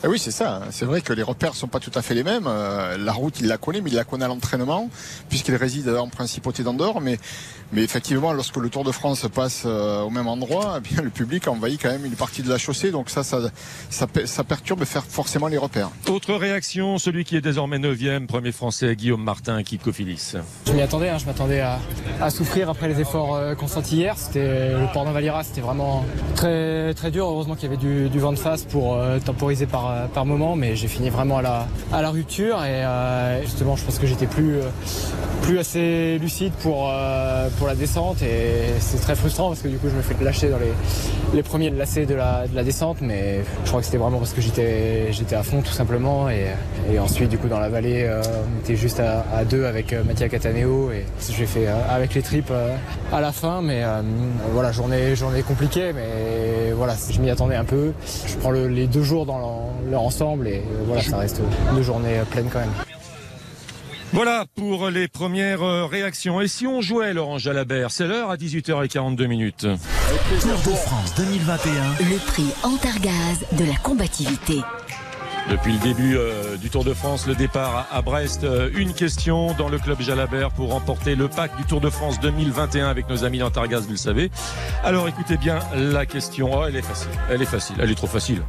Eh 0.04 0.08
oui, 0.08 0.18
c'est 0.18 0.30
ça. 0.30 0.62
C'est 0.70 0.84
vrai 0.84 1.00
que 1.00 1.12
les 1.12 1.22
repères 1.22 1.54
sont 1.54 1.68
pas 1.68 1.80
tout 1.80 1.90
à 1.94 2.02
fait 2.02 2.14
les 2.14 2.22
mêmes. 2.22 2.46
Euh, 2.46 2.96
la 2.98 3.12
route, 3.12 3.40
il 3.40 3.46
la 3.46 3.58
connaît, 3.58 3.80
mais 3.80 3.90
il 3.90 3.96
la 3.96 4.04
connaît 4.04 4.24
à 4.24 4.28
l'entraînement, 4.28 4.90
puisqu'il 5.28 5.56
réside 5.56 5.88
en 5.88 6.08
principauté 6.08 6.62
d'Andorre. 6.62 7.00
Mais, 7.00 7.18
mais 7.72 7.82
effectivement, 7.82 8.32
lorsque 8.32 8.56
le 8.56 8.68
Tour 8.68 8.84
de 8.84 8.92
France 8.92 9.26
passe 9.32 9.62
euh, 9.66 10.02
au 10.02 10.10
même 10.10 10.28
endroit, 10.28 10.76
eh 10.78 10.80
bien, 10.80 11.02
le 11.02 11.10
public 11.10 11.48
envahit 11.48 11.80
quand 11.80 11.90
même 11.90 12.04
une 12.04 12.14
partie 12.14 12.42
de 12.42 12.48
la 12.48 12.58
chaussée. 12.58 12.90
Donc 12.90 13.10
ça, 13.10 13.22
ça, 13.22 13.40
ça, 13.90 14.06
ça 14.24 14.44
perturbe 14.44 14.84
faire 14.84 15.04
forcément 15.04 15.48
les 15.48 15.58
repères. 15.58 15.90
Autre 16.08 16.34
réaction, 16.34 16.98
celui 16.98 17.24
qui 17.24 17.36
est 17.36 17.40
désormais 17.40 17.78
9e, 17.78 18.26
premier 18.26 18.52
français, 18.52 18.94
Guillaume 18.96 19.22
Martin, 19.22 19.58
équipe 19.58 19.82
Cofilis. 19.82 20.34
Je 20.66 20.72
m'y 20.72 20.82
attendais, 20.82 21.08
hein, 21.08 21.18
je 21.18 21.26
m'attendais 21.26 21.60
à, 21.60 21.78
à, 22.20 22.30
souffrir 22.30 22.70
après 22.70 22.88
les 22.88 23.00
efforts 23.00 23.34
euh, 23.34 23.54
consentis 23.54 23.96
hier. 23.96 24.16
C'était 24.18 24.70
le 24.70 24.92
port 24.92 25.04
d'Invalira, 25.04 25.42
c'était 25.42 25.60
vraiment 25.60 26.04
très 26.34 26.94
très 26.94 27.10
dur. 27.10 27.26
Heureusement 27.26 27.54
qu'il 27.54 27.64
y 27.64 27.72
avait 27.72 27.76
du, 27.76 28.08
du, 28.08 28.18
vent 28.18 28.32
de 28.32 28.38
face 28.38 28.64
pour 28.64 28.94
euh, 28.94 29.18
temporiser 29.18 29.66
par 29.66 29.90
euh, 29.96 30.06
par 30.06 30.24
moment, 30.26 30.56
mais 30.56 30.76
j'ai 30.76 30.88
fini 30.88 31.10
vraiment 31.10 31.38
à 31.38 31.42
la, 31.42 31.66
à 31.92 32.02
la 32.02 32.10
rupture 32.10 32.62
et 32.64 32.84
euh, 32.84 33.42
justement 33.42 33.76
je 33.76 33.84
pense 33.84 33.98
que 33.98 34.06
j'étais 34.06 34.26
plus, 34.26 34.58
plus 35.42 35.58
assez 35.58 36.18
lucide 36.18 36.52
pour, 36.62 36.88
euh, 36.90 37.48
pour 37.58 37.66
la 37.66 37.74
descente 37.74 38.22
et 38.22 38.74
c'est 38.80 39.00
très 39.00 39.14
frustrant 39.14 39.48
parce 39.48 39.60
que 39.60 39.68
du 39.68 39.78
coup 39.78 39.88
je 39.88 39.96
me 39.96 40.02
fais 40.02 40.14
lâcher 40.22 40.48
dans 40.48 40.58
les, 41.34 41.42
premiers 41.42 41.70
lacets 41.70 42.06
de 42.06 42.14
la, 42.14 42.46
de 42.46 42.54
la 42.54 42.64
descente, 42.64 42.98
mais 43.00 43.40
je 43.64 43.68
crois 43.68 43.80
que 43.80 43.86
c'était 43.86 43.98
vraiment 43.98 44.18
parce 44.18 44.32
que 44.32 44.40
j'étais, 44.40 45.12
j'étais 45.12 45.36
à 45.36 45.42
fond 45.42 45.62
tout 45.62 45.72
simplement 45.72 46.28
et, 46.28 46.46
et, 46.90 46.98
ensuite 46.98 47.28
du 47.28 47.38
coup 47.38 47.48
dans 47.48 47.58
la 47.58 47.68
vallée 47.68 48.04
euh, 48.04 48.22
on 48.24 48.60
était 48.60 48.76
juste 48.76 49.00
à, 49.00 49.24
à 49.34 49.44
deux 49.44 49.64
avec 49.64 49.92
euh, 49.92 50.04
Mattia 50.04 50.28
Cataneo 50.28 50.90
et 50.90 51.04
j'ai 51.30 51.46
fait 51.46 51.66
avec 51.66 52.14
les 52.14 52.22
tripes 52.22 52.52
à 53.12 53.20
la 53.20 53.32
fin, 53.32 53.62
mais 53.62 53.82
voilà 54.52 54.72
journée, 54.72 55.14
journée 55.16 55.42
compliquée, 55.42 55.92
mais 55.92 56.72
voilà 56.72 56.94
je 57.10 57.20
m'y 57.20 57.30
attendais 57.30 57.56
un 57.56 57.64
peu. 57.64 57.92
Je 58.26 58.36
prends 58.36 58.50
le, 58.50 58.68
les 58.68 58.86
deux 58.86 59.02
jours 59.02 59.26
dans 59.26 59.72
leur 59.90 60.02
ensemble 60.02 60.48
et 60.48 60.62
voilà 60.86 61.02
ça 61.02 61.18
reste 61.18 61.40
deux 61.74 61.82
journées 61.82 62.20
pleines 62.30 62.48
quand 62.52 62.60
même. 62.60 62.70
Voilà 64.12 64.44
pour 64.54 64.88
les 64.88 65.08
premières 65.08 65.88
réactions. 65.88 66.40
Et 66.40 66.48
si 66.48 66.66
on 66.66 66.80
jouait 66.80 67.12
Laurent 67.12 67.38
Jalabert, 67.38 67.90
c'est 67.90 68.06
l'heure 68.06 68.30
à 68.30 68.36
18h42 68.36 69.26
minutes. 69.26 69.66
Tour 70.40 70.72
de 70.72 70.76
France 70.76 71.14
2021. 71.16 71.70
Le 72.10 72.18
prix 72.26 72.46
Antargaz 72.62 73.44
de 73.52 73.64
la 73.64 73.76
combativité. 73.82 74.60
Depuis 75.50 75.74
le 75.74 75.78
début 75.78 76.16
euh, 76.16 76.56
du 76.56 76.70
Tour 76.70 76.82
de 76.82 76.92
France, 76.92 77.28
le 77.28 77.36
départ 77.36 77.86
à, 77.92 78.02
Brest, 78.02 78.42
euh, 78.42 78.68
une 78.74 78.92
question 78.92 79.54
dans 79.54 79.68
le 79.68 79.78
club 79.78 80.00
Jalabert 80.00 80.50
pour 80.50 80.70
remporter 80.70 81.14
le 81.14 81.28
pack 81.28 81.56
du 81.56 81.64
Tour 81.64 81.80
de 81.80 81.88
France 81.88 82.18
2021 82.18 82.88
avec 82.88 83.08
nos 83.08 83.24
amis 83.24 83.38
d'Antargaz, 83.38 83.84
vous 83.84 83.92
le 83.92 83.96
savez. 83.96 84.32
Alors 84.82 85.06
écoutez 85.06 85.36
bien 85.36 85.60
la 85.76 86.04
question. 86.04 86.50
Oh, 86.52 86.64
elle 86.66 86.74
est 86.74 86.82
facile, 86.82 87.10
elle 87.30 87.42
est 87.42 87.46
facile, 87.46 87.76
elle 87.78 87.90
est 87.92 87.94
trop 87.94 88.08
facile. 88.08 88.42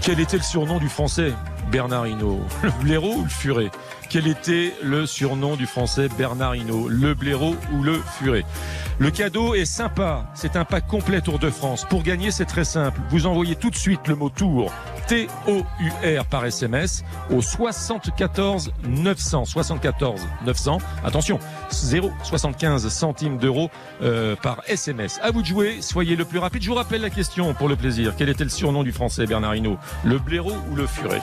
Quel 0.00 0.18
était 0.18 0.38
le 0.38 0.42
surnom 0.42 0.78
du 0.78 0.88
français 0.88 1.32
Bernard 1.70 2.06
Hinault 2.06 2.40
Le 2.62 2.70
blaireau 2.82 3.16
ou 3.16 3.24
le 3.24 3.28
furet? 3.28 3.70
Quel 4.08 4.26
était 4.26 4.72
le 4.82 5.04
surnom 5.06 5.56
du 5.56 5.66
français 5.66 6.08
Bernard 6.16 6.56
Hinault? 6.56 6.88
Le 6.88 7.14
blaireau 7.14 7.54
ou 7.74 7.82
le 7.82 8.00
furet? 8.18 8.44
Le 8.98 9.10
cadeau 9.10 9.54
est 9.54 9.64
sympa. 9.64 10.26
C'est 10.34 10.56
un 10.56 10.64
pack 10.64 10.86
complet 10.86 11.20
Tour 11.20 11.40
de 11.40 11.50
France. 11.50 11.84
Pour 11.88 12.02
gagner, 12.02 12.30
c'est 12.30 12.44
très 12.44 12.64
simple. 12.64 13.00
Vous 13.10 13.26
envoyez 13.26 13.56
tout 13.56 13.70
de 13.70 13.76
suite 13.76 14.06
le 14.06 14.14
mot 14.14 14.30
Tour 14.30 14.72
T-O-U-R 15.08 16.24
par 16.26 16.44
SMS 16.46 17.04
au 17.30 17.42
74 17.42 18.72
900. 18.86 19.44
74 19.44 20.20
900. 20.46 20.78
Attention, 21.04 21.40
0,75 21.70 22.88
centimes 22.88 23.38
d'euros 23.38 23.68
euh, 24.02 24.36
par 24.36 24.62
SMS. 24.68 25.18
À 25.22 25.32
vous 25.32 25.42
de 25.42 25.46
jouer. 25.46 25.82
Soyez 25.82 26.14
le 26.14 26.24
plus 26.24 26.38
rapide. 26.38 26.62
Je 26.62 26.68
vous 26.68 26.76
rappelle 26.76 27.02
la 27.02 27.10
question 27.10 27.52
pour 27.52 27.68
le 27.68 27.76
plaisir. 27.76 28.14
Quel 28.16 28.28
était 28.28 28.44
le 28.44 28.50
surnom 28.50 28.84
du 28.84 28.92
français 28.92 29.26
Bernard 29.26 29.56
Hinault? 29.56 29.78
Le 30.04 30.18
blaireau 30.18 30.54
ou 30.70 30.76
le 30.76 30.86
furet? 30.86 31.20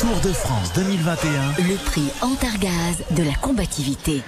Tour 0.00 0.18
de 0.24 0.32
France 0.32 0.72
2021. 0.74 1.30
Le 1.68 1.76
prix 1.84 2.10
Antargaz 2.22 3.04
de 3.10 3.22
la 3.22 3.34
combativité. 3.34 4.22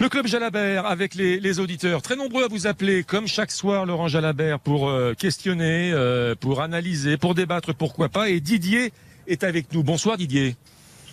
Le 0.00 0.08
club 0.08 0.28
Jalabert 0.28 0.86
avec 0.86 1.16
les, 1.16 1.40
les, 1.40 1.58
auditeurs, 1.58 2.02
très 2.02 2.14
nombreux 2.14 2.44
à 2.44 2.48
vous 2.48 2.68
appeler, 2.68 3.02
comme 3.02 3.26
chaque 3.26 3.50
soir, 3.50 3.84
Laurent 3.84 4.06
Jalabert, 4.06 4.60
pour 4.60 4.88
euh, 4.88 5.12
questionner, 5.14 5.90
euh, 5.92 6.36
pour 6.36 6.60
analyser, 6.60 7.16
pour 7.16 7.34
débattre, 7.34 7.74
pourquoi 7.74 8.08
pas. 8.08 8.28
Et 8.28 8.38
Didier 8.38 8.92
est 9.26 9.42
avec 9.42 9.72
nous. 9.72 9.82
Bonsoir 9.82 10.16
Didier. 10.16 10.54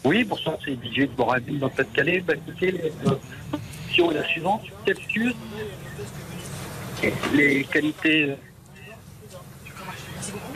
Oui, 0.04 0.24
bonsoir, 0.24 0.58
c'est 0.64 0.80
Didier 0.80 1.08
de 1.08 1.14
Boraville 1.14 1.58
dans 1.58 1.68
le 1.68 1.74
Pas-de-Calais. 1.74 2.24
Bah, 2.28 2.34
écoutez, 2.36 2.74
la 2.74 3.18
question 3.88 4.12
est 4.12 4.16
la 4.16 4.24
suivante. 4.24 4.62
Les 7.34 7.64
qualités 7.64 8.36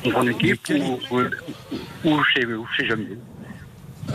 de 0.06 0.12
mon 0.12 0.28
équipe 0.28 0.70
ou, 0.70 1.00
ou, 1.16 2.10
ou, 2.10 2.24
chez, 2.26 2.46
ou 2.46 2.68
chez 2.78 2.88
Jamier 2.88 3.18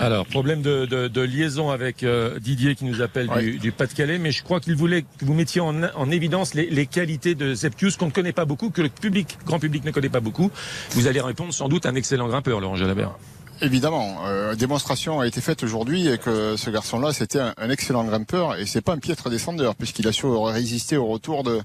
alors, 0.01 0.27
problème 0.27 0.63
de, 0.63 0.87
de, 0.87 1.09
de 1.09 1.21
liaison 1.21 1.71
avec 1.71 2.03
euh, 2.03 2.39
Didier 2.39 2.75
qui 2.75 2.85
nous 2.85 3.03
appelle 3.03 3.29
du, 3.39 3.59
du 3.59 3.73
Pas-de-Calais, 3.73 4.19
mais 4.19 4.33
je 4.33 4.43
crois 4.43 4.61
qu'il 4.61 4.75
voulait 4.77 5.03
que 5.03 5.25
vous 5.25 5.35
mettiez 5.35 5.61
en, 5.61 5.83
en 5.83 6.11
évidence 6.11 6.55
les, 6.55 6.69
les 6.69 6.87
qualités 6.87 7.35
de 7.35 7.55
Zeptius 7.55 7.97
qu'on 7.97 8.07
ne 8.07 8.11
connaît 8.11 8.33
pas 8.33 8.45
beaucoup, 8.45 8.71
que 8.71 8.83
le 8.83 8.89
public, 8.89 9.39
grand 9.47 9.59
public 9.59 9.85
ne 9.85 9.91
connaît 9.91 10.09
pas 10.09 10.21
beaucoup. 10.21 10.51
Vous 10.91 11.07
allez 11.07 11.21
répondre 11.21 11.53
sans 11.53 11.69
doute 11.69 11.87
un 11.87 11.95
excellent 11.95 12.29
grimpeur, 12.29 12.61
Laurent 12.61 12.77
Jalabert. 12.77 13.13
Évidemment, 13.61 14.19
euh, 14.27 14.57
démonstration 14.57 15.21
a 15.21 15.27
été 15.29 15.41
faite 15.41 15.63
aujourd'hui 15.63 16.09
et 16.09 16.19
que 16.19 16.57
ce 16.57 16.71
garçon-là, 16.71 17.13
c'était 17.13 17.39
un, 17.39 17.55
un 17.57 17.71
excellent 17.71 18.05
grimpeur 18.05 18.57
et 18.59 18.67
c'est 18.67 18.81
pas 18.81 18.95
un 18.95 18.99
piètre 18.99 19.31
descendeur 19.31 19.77
puisqu'il 19.77 20.09
a 20.09 20.13
su 20.13 20.27
résister 20.27 20.97
au 20.97 21.07
retour 21.07 21.45
de 21.45 21.61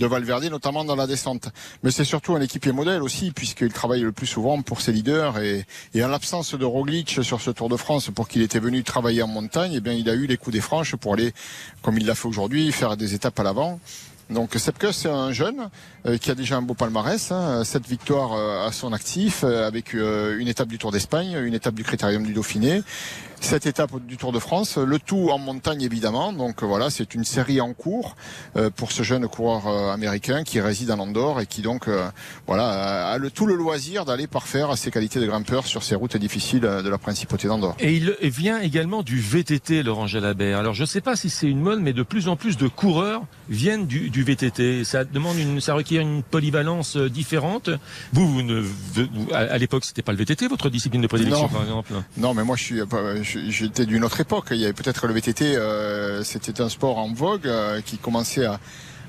de 0.00 0.06
Valverde, 0.06 0.44
notamment 0.44 0.84
dans 0.84 0.96
la 0.96 1.06
descente. 1.06 1.50
Mais 1.82 1.90
c'est 1.90 2.04
surtout 2.04 2.34
un 2.34 2.40
équipier 2.40 2.72
modèle 2.72 3.02
aussi, 3.02 3.30
puisqu'il 3.30 3.72
travaille 3.72 4.00
le 4.00 4.12
plus 4.12 4.26
souvent 4.26 4.62
pour 4.62 4.80
ses 4.80 4.92
leaders. 4.92 5.38
Et, 5.38 5.64
en 6.02 6.08
l'absence 6.08 6.54
de 6.54 6.64
Roglic 6.64 7.22
sur 7.22 7.40
ce 7.40 7.50
Tour 7.50 7.68
de 7.68 7.76
France, 7.76 8.10
pour 8.12 8.26
qu'il 8.26 8.42
était 8.42 8.58
venu 8.58 8.82
travailler 8.82 9.22
en 9.22 9.28
montagne, 9.28 9.72
eh 9.76 9.80
bien, 9.80 9.92
il 9.92 10.08
a 10.08 10.14
eu 10.14 10.26
les 10.26 10.38
coups 10.38 10.54
des 10.54 10.62
franches 10.62 10.96
pour 10.96 11.12
aller, 11.12 11.32
comme 11.82 11.98
il 11.98 12.06
l'a 12.06 12.14
fait 12.14 12.26
aujourd'hui, 12.26 12.72
faire 12.72 12.96
des 12.96 13.14
étapes 13.14 13.38
à 13.38 13.42
l'avant. 13.42 13.78
Donc 14.30 14.54
Sepke, 14.54 14.92
c'est 14.92 15.08
un 15.08 15.32
jeune 15.32 15.70
euh, 16.06 16.16
qui 16.16 16.30
a 16.30 16.36
déjà 16.36 16.56
un 16.56 16.62
beau 16.62 16.74
palmarès, 16.74 17.32
hein, 17.32 17.64
sept 17.64 17.86
victoires 17.88 18.32
euh, 18.34 18.64
à 18.64 18.70
son 18.70 18.92
actif, 18.92 19.42
euh, 19.42 19.66
avec 19.66 19.92
une 19.92 20.46
étape 20.46 20.68
du 20.68 20.78
Tour 20.78 20.92
d'Espagne, 20.92 21.36
une 21.44 21.54
étape 21.54 21.74
du 21.74 21.82
Critérium 21.82 22.24
du 22.24 22.32
Dauphiné, 22.32 22.82
cette 23.40 23.66
étape 23.66 23.90
du 24.06 24.16
Tour 24.16 24.32
de 24.32 24.38
France, 24.38 24.76
le 24.76 24.98
tout 24.98 25.30
en 25.30 25.38
montagne 25.38 25.82
évidemment. 25.82 26.32
Donc 26.32 26.62
voilà, 26.62 26.90
c'est 26.90 27.14
une 27.14 27.24
série 27.24 27.60
en 27.60 27.72
cours 27.72 28.16
euh, 28.56 28.70
pour 28.70 28.92
ce 28.92 29.02
jeune 29.02 29.26
coureur 29.28 29.66
euh, 29.66 29.92
américain 29.92 30.44
qui 30.44 30.60
réside 30.60 30.90
en 30.90 30.98
Andorre 30.98 31.40
et 31.40 31.46
qui 31.46 31.62
donc 31.62 31.88
euh, 31.88 32.08
voilà 32.46 33.10
a 33.10 33.18
le, 33.18 33.30
tout 33.30 33.46
le 33.46 33.54
loisir 33.54 34.04
d'aller 34.04 34.26
parfaire 34.26 34.76
ses 34.76 34.90
qualités 34.90 35.20
de 35.20 35.26
grimpeur 35.26 35.66
sur 35.66 35.82
ces 35.82 35.94
routes 35.94 36.16
difficiles 36.16 36.64
euh, 36.64 36.82
de 36.82 36.88
la 36.88 36.98
principauté 36.98 37.48
d'Andorre. 37.48 37.76
Et 37.80 37.96
il 37.96 38.14
vient 38.22 38.60
également 38.60 39.02
du 39.02 39.18
VTT, 39.20 39.82
Laurent 39.82 40.06
Jalabert. 40.06 40.58
Alors, 40.58 40.74
je 40.74 40.82
ne 40.82 40.86
sais 40.86 41.00
pas 41.00 41.16
si 41.16 41.30
c'est 41.30 41.46
une 41.48 41.60
mode, 41.60 41.80
mais 41.80 41.92
de 41.92 42.02
plus 42.02 42.28
en 42.28 42.36
plus 42.36 42.56
de 42.56 42.68
coureurs 42.68 43.22
viennent 43.48 43.86
du, 43.86 44.10
du 44.10 44.22
VTT. 44.22 44.84
Ça 44.84 45.04
demande 45.04 45.38
une, 45.38 45.60
ça 45.60 45.74
requiert 45.74 46.02
une 46.02 46.22
polyvalence 46.22 46.96
euh, 46.96 47.08
différente. 47.08 47.70
Vous, 48.12 48.26
vous 48.28 48.42
ne, 48.42 48.60
vous, 48.60 49.06
à, 49.32 49.38
à 49.38 49.58
l'époque, 49.58 49.84
c'était 49.84 50.02
pas 50.02 50.12
le 50.12 50.18
VTT, 50.18 50.46
votre 50.48 50.68
discipline 50.68 51.00
de 51.02 51.06
prédilection, 51.06 51.44
Non. 51.44 51.48
par 51.48 51.62
exemple? 51.62 51.92
Non, 52.18 52.34
mais 52.34 52.44
moi 52.44 52.56
je 52.56 52.62
suis, 52.64 52.80
euh, 52.80 53.22
je- 53.22 53.29
j'étais 53.48 53.86
d'une 53.86 54.04
autre 54.04 54.20
époque. 54.20 54.48
Il 54.50 54.58
y 54.58 54.64
avait 54.64 54.72
peut-être 54.72 55.06
le 55.06 55.14
VTT, 55.14 55.56
euh, 55.56 56.22
c'était 56.22 56.60
un 56.60 56.68
sport 56.68 56.98
en 56.98 57.12
vogue 57.12 57.46
euh, 57.46 57.80
qui 57.80 57.98
commençait 57.98 58.46
à 58.46 58.60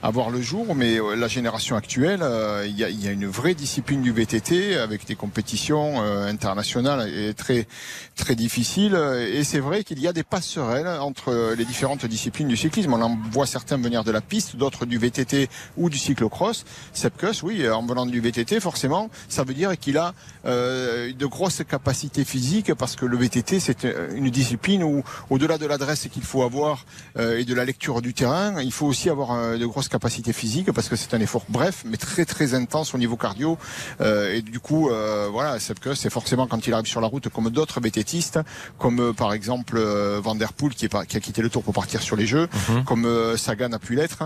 à 0.04 0.10
voir 0.10 0.32
le 0.32 0.42
jour, 0.42 0.74
mais 0.76 1.00
euh, 1.00 1.16
la 1.16 1.28
génération 1.28 1.76
actuelle, 1.76 2.22
euh, 2.24 2.66
il 2.68 2.78
y, 2.78 2.84
a, 2.84 2.90
y 2.90 3.08
a 3.08 3.12
une 3.12 3.28
vraie 3.28 3.54
discipline 3.54 4.02
du 4.02 4.12
VTT 4.12 4.76
avec 4.78 5.06
des 5.06 5.16
compétitions 5.16 6.02
euh, 6.02 6.28
internationales 6.28 7.08
et 7.08 7.34
très 7.36 7.68
très 8.16 8.36
difficiles. 8.36 8.96
Et 8.96 9.44
c'est 9.44 9.60
vrai 9.60 9.84
qu'il 9.84 10.00
y 10.00 10.08
a 10.08 10.14
des 10.14 10.24
passerelles 10.24 10.88
entre 10.88 11.54
les 11.58 11.66
différentes 11.66 12.06
disciplines 12.06 12.48
du 12.48 12.58
cyclisme. 12.58 12.94
On 12.94 13.02
en 13.02 13.18
voit 13.32 13.46
certains 13.46 13.78
venir 13.78 14.04
de 14.04 14.12
la 14.12 14.22
piste, 14.22 14.56
d'autres 14.56 14.86
du 14.86 14.98
VTT 14.98 15.50
ou 15.78 15.90
du 15.90 15.98
cyclocross. 15.98 16.66
Sepkus, 16.94 17.44
oui, 17.44 17.68
en 17.70 17.86
venant 17.86 18.06
du 18.06 18.20
VTT, 18.20 18.60
forcément, 18.60 19.10
ça 19.30 19.44
veut 19.44 19.54
dire 19.54 19.78
qu'il 19.78 19.98
a 19.98 20.14
euh, 20.46 21.14
de 21.14 21.26
grosses 21.26 21.64
capacités 21.64 22.26
physiques 22.26 22.74
parce 22.74 22.96
que 22.96 23.06
le 23.06 23.18
VTT, 23.18 23.60
c'est 23.60 23.88
une 24.16 24.30
discipline 24.30 24.84
où, 24.84 25.04
au-delà 25.30 25.58
de 25.58 25.66
l'adresse 25.66 26.08
qu'il 26.12 26.24
faut 26.24 26.44
avoir 26.44 26.86
euh, 27.18 27.38
et 27.38 27.46
de 27.46 27.54
la 27.54 27.66
lecture 27.66 28.02
du 28.02 28.14
terrain, 28.14 28.62
il 28.62 28.72
faut 28.72 28.88
aussi 28.88 29.10
avoir 29.10 29.58
de 29.58 29.66
grosses 29.66 29.90
capacités 29.92 30.34
physiques 30.34 30.72
parce 30.72 30.90
que 30.90 30.96
c'est 30.96 31.14
un 31.14 31.20
effort 31.20 31.44
bref, 31.50 31.84
mais 31.86 31.98
très 31.98 32.26
très 32.26 32.54
intense 32.56 32.96
au 32.96 32.98
niveau 32.98 33.18
cardio. 33.18 33.58
Euh, 34.00 34.34
et 34.36 34.42
du 34.42 34.60
coup, 34.60 34.90
euh, 34.90 35.28
voilà, 35.32 35.58
c'est 35.60 36.10
forcément 36.10 36.48
quand 36.48 36.66
il 36.66 36.74
arrive 36.74 36.88
sur 36.88 37.02
la 37.02 37.08
route, 37.08 37.30
comme 37.30 37.50
d'autres 37.50 37.80
VTTistes, 37.82 38.40
comme 38.80 39.00
euh, 39.00 39.14
par 39.14 39.34
exemple 39.34 39.76
euh, 39.78 40.20
Van 40.24 40.34
Der 40.36 40.54
Poel 40.54 40.74
qui, 40.74 40.86
est 40.86 40.90
pas- 40.90 41.06
qui 41.06 41.18
a 41.18 41.20
quitté 41.20 41.42
le 41.42 41.50
Tour 41.50 41.62
pour 41.64 41.74
partir 41.74 42.02
sur 42.02 42.16
les 42.16 42.26
Jeux, 42.26 42.48
Mhm. 42.70 42.84
comme 42.86 43.38
Sagan 43.38 43.72
a 43.74 43.80
pu 43.80 43.96
l'être, 43.96 44.24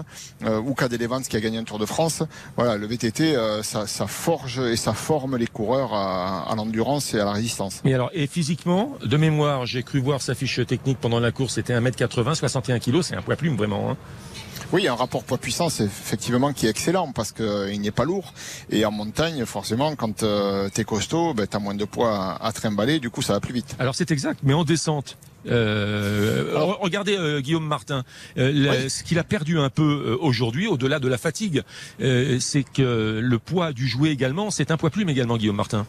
ou 0.65 0.74
Cadel 0.75 1.01
Evans 1.01 1.22
qui 1.24 1.36
a 1.36 1.39
gagné 1.41 1.57
un 1.57 1.63
Tour 1.63 1.79
de 1.79 1.86
France. 1.86 2.22
Voilà, 2.55 2.77
le 2.77 2.86
VTT, 2.88 3.36
ça, 3.63 3.88
ça 3.88 4.07
forge 4.07 4.60
et 4.60 4.75
ça 4.77 4.93
forme 4.93 5.36
les 5.38 5.48
coureurs 5.48 5.93
à, 5.93 6.51
à 6.51 6.55
l'endurance 6.55 7.13
et 7.13 7.19
à 7.19 7.25
la 7.25 7.31
résistance. 7.31 7.81
Mais 7.84 7.93
alors, 7.93 8.12
et 8.13 8.27
physiquement, 8.27 8.93
de 9.03 9.17
mémoire, 9.17 9.65
j'ai 9.65 9.81
cru 9.84 10.00
voir 10.00 10.22
sa 10.22 10.36
fiche 10.36 10.60
technique 10.67 11.00
pendant 11.00 11.19
la 11.19 11.31
course, 11.31 11.55
c'était 11.55 11.74
1m80, 11.74 12.36
61 12.36 12.79
kg, 12.79 13.01
c'est 13.01 13.15
un 13.15 13.22
poids 13.22 13.36
plume 13.36 13.55
vraiment. 13.57 13.91
Hein. 13.91 13.98
Oui, 14.72 14.88
un 14.88 14.95
rapport 14.95 15.24
poids-puissance 15.24 15.79
effectivement 15.79 16.53
qui 16.53 16.67
est 16.67 16.69
excellent 16.69 17.12
parce 17.12 17.31
qu'il 17.31 17.79
n'est 17.81 17.91
pas 17.91 18.05
lourd. 18.05 18.34
Et 18.69 18.86
en 18.86 18.91
montagne, 18.91 19.45
forcément, 19.45 19.95
quand 19.95 20.24
tu 20.24 20.81
es 20.81 20.84
costaud, 20.84 21.34
ben, 21.34 21.48
tu 21.48 21.55
as 21.55 21.60
moins 21.60 21.75
de 21.75 21.86
poids 21.86 22.38
à, 22.41 22.51
trimballer, 22.51 23.00
du 23.00 23.10
coup 23.10 23.22
ça 23.22 23.34
va 23.34 23.39
plus 23.39 23.53
vite. 23.53 23.75
Alors 23.79 23.95
c'est 23.95 24.12
exact, 24.12 24.39
mais 24.43 24.53
en 24.53 24.63
descente, 24.63 25.17
regardez 25.45 27.41
Guillaume 27.41 27.67
Martin, 27.67 28.03
ce 28.36 29.03
qu'il 29.03 29.19
a 29.19 29.24
perdu 29.24 29.60
un 29.60 29.69
peu 29.69 30.17
aujourd'hui, 30.19 30.67
au-delà 30.67 31.00
de 31.00 31.07
la 31.07 31.17
fatigue, 31.17 31.63
c'est 32.00 32.63
que 32.63 33.19
le 33.22 33.39
poids 33.39 33.74
du 33.74 33.88
jouet 33.88 34.10
également, 34.10 34.51
c'est 34.51 34.72
un 34.72 34.77
poids 34.77 34.89
plume 34.89 35.10
également, 35.10 35.38
Guillaume 35.38 35.55
Martin. 35.55 35.86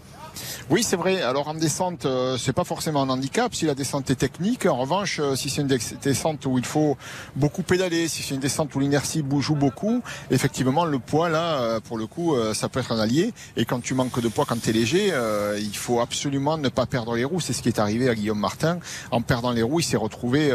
Oui, 0.71 0.83
c'est 0.83 0.97
vrai. 0.97 1.23
Alors 1.23 1.49
en 1.49 1.55
descente, 1.55 2.07
euh, 2.07 2.37
c'est 2.39 2.53
pas 2.53 2.65
forcément 2.65 3.03
un 3.03 3.09
handicap 3.09 3.55
si 3.55 3.67
la 3.67 3.75
descente 3.75 4.11
est 4.11 4.17
technique. 4.17 4.67
En 4.67 4.77
revanche, 4.77 5.21
euh, 5.21 5.37
si 5.37 5.51
c'est 5.51 5.63
une 5.63 5.69
descente 5.69 6.47
où 6.47 6.59
il 6.59 6.65
faut 6.65 6.97
beaucoup 7.37 7.63
pédaler, 7.63 8.09
si 8.09 8.23
c'est 8.23 8.35
une 8.35 8.41
descente 8.41 8.75
où 8.75 8.81
l'inertie 8.81 9.25
joue 9.39 9.55
beaucoup, 9.55 10.03
effectivement 10.31 10.85
le 10.85 10.99
poids 10.99 11.29
là, 11.29 11.61
euh, 11.61 11.81
pour 11.81 11.99
le 11.99 12.07
coup, 12.07 12.35
ça 12.55 12.69
peut 12.69 12.81
être 12.81 12.93
un 12.93 12.99
allié. 12.99 13.33
Et 13.57 13.65
quand 13.65 13.81
tu 13.81 13.95
manques 13.95 14.21
de 14.21 14.29
poids, 14.29 14.45
quand 14.47 14.61
tu 14.61 14.71
es 14.71 14.73
léger, 14.73 15.13
il 15.59 15.77
faut 15.77 16.01
absolument 16.01 16.59
ne 16.59 16.69
pas 16.69 16.87
perdre 16.87 17.15
les 17.15 17.25
roues. 17.25 17.41
C'est 17.41 17.53
ce 17.53 17.63
qui 17.63 17.69
est 17.69 17.79
arrivé 17.79 18.09
à 18.09 18.15
Guillaume 18.15 18.39
Martin. 18.39 18.79
En 19.11 19.23
perdant 19.23 19.51
les 19.51 19.63
roues, 19.63 19.81
il 19.81 19.85
s'est 19.85 19.97
retrouvé 19.97 20.53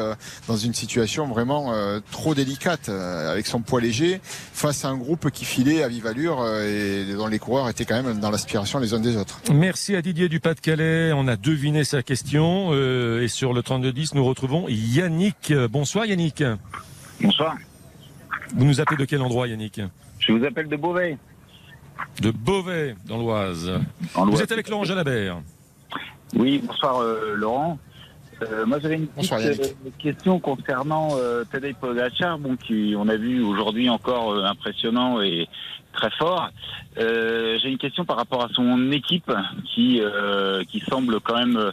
dans 0.47 0.57
une 0.57 0.73
situation 0.73 1.27
vraiment 1.27 1.73
trop 2.11 2.35
délicate 2.35 2.89
avec 2.89 3.47
son 3.47 3.61
poids 3.61 3.81
léger 3.81 4.21
face 4.53 4.85
à 4.85 4.89
un 4.89 4.97
groupe 4.97 5.29
qui 5.31 5.45
filait 5.45 5.83
à 5.83 5.87
vive 5.87 6.07
allure 6.07 6.45
et 6.61 7.05
dont 7.13 7.27
les 7.27 7.39
coureurs 7.39 7.69
étaient 7.69 7.85
quand 7.85 8.01
même 8.01 8.19
dans 8.19 8.31
l'aspiration 8.31 8.79
les 8.79 8.93
uns 8.93 8.99
des 8.99 9.15
autres. 9.15 9.39
Merci 9.71 9.95
à 9.95 10.01
Didier 10.01 10.27
du 10.27 10.41
Pas-de-Calais. 10.41 11.13
On 11.13 11.29
a 11.29 11.37
deviné 11.37 11.85
sa 11.85 12.03
question. 12.03 12.71
Euh, 12.73 13.21
et 13.21 13.29
sur 13.29 13.53
le 13.53 13.63
3210, 13.63 14.15
nous 14.15 14.25
retrouvons 14.25 14.65
Yannick. 14.67 15.53
Bonsoir 15.69 16.05
Yannick. 16.05 16.43
Bonsoir. 17.21 17.55
Vous 18.53 18.65
nous 18.65 18.81
appelez 18.81 18.97
de 18.97 19.05
quel 19.05 19.21
endroit 19.21 19.47
Yannick? 19.47 19.79
Je 20.19 20.33
vous 20.33 20.43
appelle 20.43 20.67
de 20.67 20.75
Beauvais. 20.75 21.17
De 22.21 22.31
Beauvais, 22.31 22.97
dans 23.05 23.17
l'Oise. 23.17 23.71
Vous 24.13 24.41
êtes 24.41 24.51
avec 24.51 24.67
Laurent 24.67 24.83
Jalabert? 24.83 25.41
Oui, 26.35 26.61
bonsoir 26.61 26.99
euh, 26.99 27.35
Laurent. 27.37 27.79
Euh, 28.41 28.65
moi 28.65 28.79
j'avais 28.79 28.95
une 28.95 29.07
petite 29.07 29.97
question 29.99 30.39
concernant 30.39 31.09
Tadej 31.51 31.75
Pogacar, 31.75 32.39
bon, 32.39 32.55
qui 32.55 32.95
on 32.97 33.07
a 33.07 33.15
vu 33.15 33.43
aujourd'hui 33.43 33.89
encore 33.89 34.35
impressionnant 34.43 35.21
et 35.21 35.47
très 35.91 36.09
fort. 36.11 36.49
Euh, 36.97 37.57
j'ai 37.61 37.69
une 37.69 37.77
question 37.77 38.05
par 38.05 38.17
rapport 38.17 38.43
à 38.43 38.49
son 38.49 38.91
équipe 38.91 39.31
qui 39.73 40.01
euh, 40.01 40.63
qui 40.65 40.79
semble 40.81 41.19
quand 41.21 41.37
même 41.37 41.57
euh, 41.57 41.71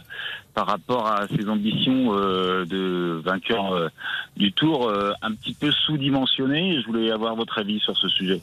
par 0.53 0.67
rapport 0.67 1.07
à 1.07 1.27
ses 1.27 1.49
ambitions 1.49 2.13
de 2.13 3.21
vainqueur 3.23 3.89
du 4.35 4.51
Tour 4.51 4.91
un 5.21 5.31
petit 5.31 5.53
peu 5.53 5.71
sous-dimensionnée. 5.71 6.81
Je 6.81 6.85
voulais 6.85 7.11
avoir 7.11 7.35
votre 7.35 7.59
avis 7.59 7.79
sur 7.79 7.95
ce 7.95 8.09
sujet. 8.09 8.41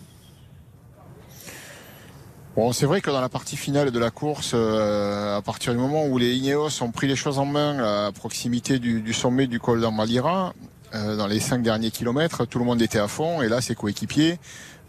Bon, 2.56 2.72
c'est 2.72 2.86
vrai 2.86 3.00
que 3.02 3.10
dans 3.10 3.20
la 3.20 3.28
partie 3.28 3.56
finale 3.56 3.90
de 3.90 3.98
la 3.98 4.10
course, 4.10 4.54
à 4.54 5.42
partir 5.44 5.72
du 5.72 5.78
moment 5.78 6.06
où 6.06 6.16
les 6.16 6.34
Ineos 6.34 6.82
ont 6.82 6.90
pris 6.90 7.06
les 7.06 7.14
choses 7.14 7.38
en 7.38 7.44
main 7.44 8.06
à 8.06 8.12
proximité 8.12 8.78
du, 8.78 9.12
sommet 9.12 9.46
du 9.46 9.60
col 9.60 9.82
d'Amalira, 9.82 10.54
dans 10.92 11.26
les 11.26 11.38
cinq 11.38 11.62
derniers 11.62 11.90
kilomètres, 11.90 12.46
tout 12.46 12.58
le 12.58 12.64
monde 12.64 12.80
était 12.80 12.98
à 12.98 13.08
fond 13.08 13.42
et 13.42 13.48
là, 13.50 13.60
ses 13.60 13.74
coéquipiers 13.74 14.38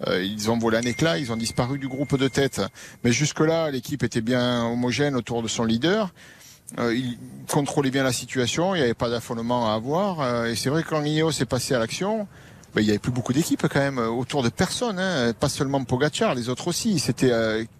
euh, 0.05 0.23
ils 0.23 0.51
ont 0.51 0.57
volé 0.57 0.77
un 0.77 0.81
éclat, 0.81 1.17
ils 1.17 1.31
ont 1.31 1.37
disparu 1.37 1.79
du 1.79 1.87
groupe 1.87 2.17
de 2.17 2.27
tête. 2.27 2.61
Mais 3.03 3.11
jusque-là, 3.11 3.71
l'équipe 3.71 4.03
était 4.03 4.21
bien 4.21 4.63
homogène 4.65 5.15
autour 5.15 5.41
de 5.41 5.47
son 5.47 5.65
leader. 5.65 6.13
Euh, 6.79 6.93
il 6.93 7.17
contrôlait 7.49 7.91
bien 7.91 8.03
la 8.03 8.11
situation, 8.11 8.75
il 8.75 8.79
n'y 8.79 8.83
avait 8.83 8.93
pas 8.93 9.09
d'affolement 9.09 9.71
à 9.71 9.75
avoir. 9.75 10.21
Euh, 10.21 10.45
et 10.47 10.55
c'est 10.55 10.69
vrai 10.69 10.83
que 10.83 10.89
quand 10.89 11.03
Ineos 11.03 11.31
s'est 11.31 11.45
passé 11.45 11.73
à 11.73 11.79
l'action, 11.79 12.27
il 12.75 12.83
n'y 12.83 12.89
avait 12.89 12.99
plus 12.99 13.11
beaucoup 13.11 13.33
d'équipes 13.33 13.67
quand 13.67 13.79
même 13.79 13.97
autour 13.97 14.43
de 14.43 14.49
personne, 14.49 14.99
hein. 14.99 15.33
pas 15.33 15.49
seulement 15.49 15.83
Pogacar, 15.83 16.35
les 16.35 16.49
autres 16.49 16.67
aussi. 16.67 16.99
C'était 16.99 17.31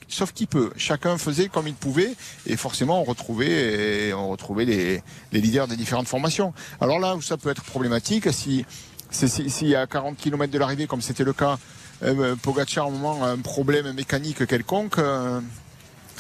sauf 0.08 0.32
qui 0.32 0.46
peut. 0.46 0.72
Chacun 0.78 1.18
faisait 1.18 1.50
comme 1.50 1.68
il 1.68 1.76
pouvait 1.76 2.16
et 2.46 2.56
forcément 2.56 3.02
on 3.02 3.04
retrouvait 3.04 4.14
on 4.14 4.30
retrouvait 4.30 4.66
les, 4.66 5.04
les 5.32 5.42
leaders 5.42 5.68
des 5.68 5.76
différentes 5.76 6.08
formations. 6.08 6.54
Alors 6.82 7.00
là 7.00 7.16
où 7.16 7.22
ça 7.22 7.38
peut 7.38 7.50
être 7.50 7.64
problématique, 7.64 8.32
si 8.32 8.66
s'il 9.12 9.68
y 9.68 9.76
a 9.76 9.88
40 9.88 10.18
km 10.18 10.52
de 10.52 10.60
l'arrivée 10.60 10.88
comme 10.88 11.02
c'était 11.02 11.24
le 11.24 11.34
cas 11.34 11.58
euh, 12.04 12.36
Pogacar, 12.36 12.90
moment, 12.92 13.24
a 13.24 13.30
un 13.30 13.38
problème 13.38 13.92
mécanique 13.94 14.46
quelconque. 14.46 15.00
Euh, 15.00 15.40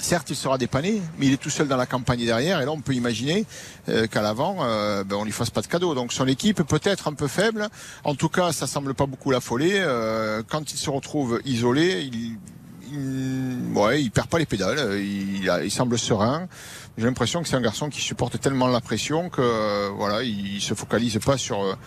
certes, 0.01 0.29
il 0.29 0.35
sera 0.35 0.57
dépanné, 0.57 1.01
mais 1.17 1.27
il 1.27 1.33
est 1.33 1.37
tout 1.37 1.49
seul 1.49 1.67
dans 1.67 1.77
la 1.77 1.85
campagne 1.85 2.25
derrière. 2.25 2.61
Et 2.61 2.65
là, 2.65 2.71
on 2.71 2.81
peut 2.81 2.93
imaginer 2.93 3.45
euh, 3.89 4.07
qu'à 4.07 4.21
l'avant, 4.21 4.57
euh, 4.61 5.03
ben, 5.03 5.17
on 5.17 5.23
lui 5.23 5.31
fasse 5.31 5.49
pas 5.49 5.61
de 5.61 5.67
cadeau. 5.67 5.95
Donc, 5.95 6.13
son 6.13 6.27
équipe 6.27 6.63
peut 6.63 6.79
être 6.83 7.07
un 7.07 7.13
peu 7.13 7.27
faible. 7.27 7.67
En 8.03 8.15
tout 8.15 8.29
cas, 8.29 8.51
ça 8.51 8.67
semble 8.67 8.93
pas 8.93 9.05
beaucoup 9.05 9.31
l'affoler. 9.31 9.73
Euh, 9.75 10.43
quand 10.47 10.71
il 10.71 10.77
se 10.77 10.89
retrouve 10.89 11.41
isolé, 11.45 12.09
il, 12.11 12.37
il, 12.91 13.77
ouais, 13.77 14.01
il 14.01 14.11
perd 14.11 14.27
pas 14.27 14.39
les 14.39 14.45
pédales. 14.45 14.99
Il, 14.99 15.51
il 15.63 15.71
semble 15.71 15.97
serein. 15.97 16.47
J'ai 16.97 17.05
l'impression 17.05 17.41
que 17.41 17.47
c'est 17.47 17.55
un 17.55 17.61
garçon 17.61 17.89
qui 17.89 18.01
supporte 18.01 18.39
tellement 18.39 18.67
la 18.67 18.81
pression 18.81 19.29
que 19.29 19.89
voilà, 19.89 20.23
il 20.23 20.59
se 20.61 20.73
focalise 20.73 21.19
pas 21.23 21.37
sur 21.37 21.77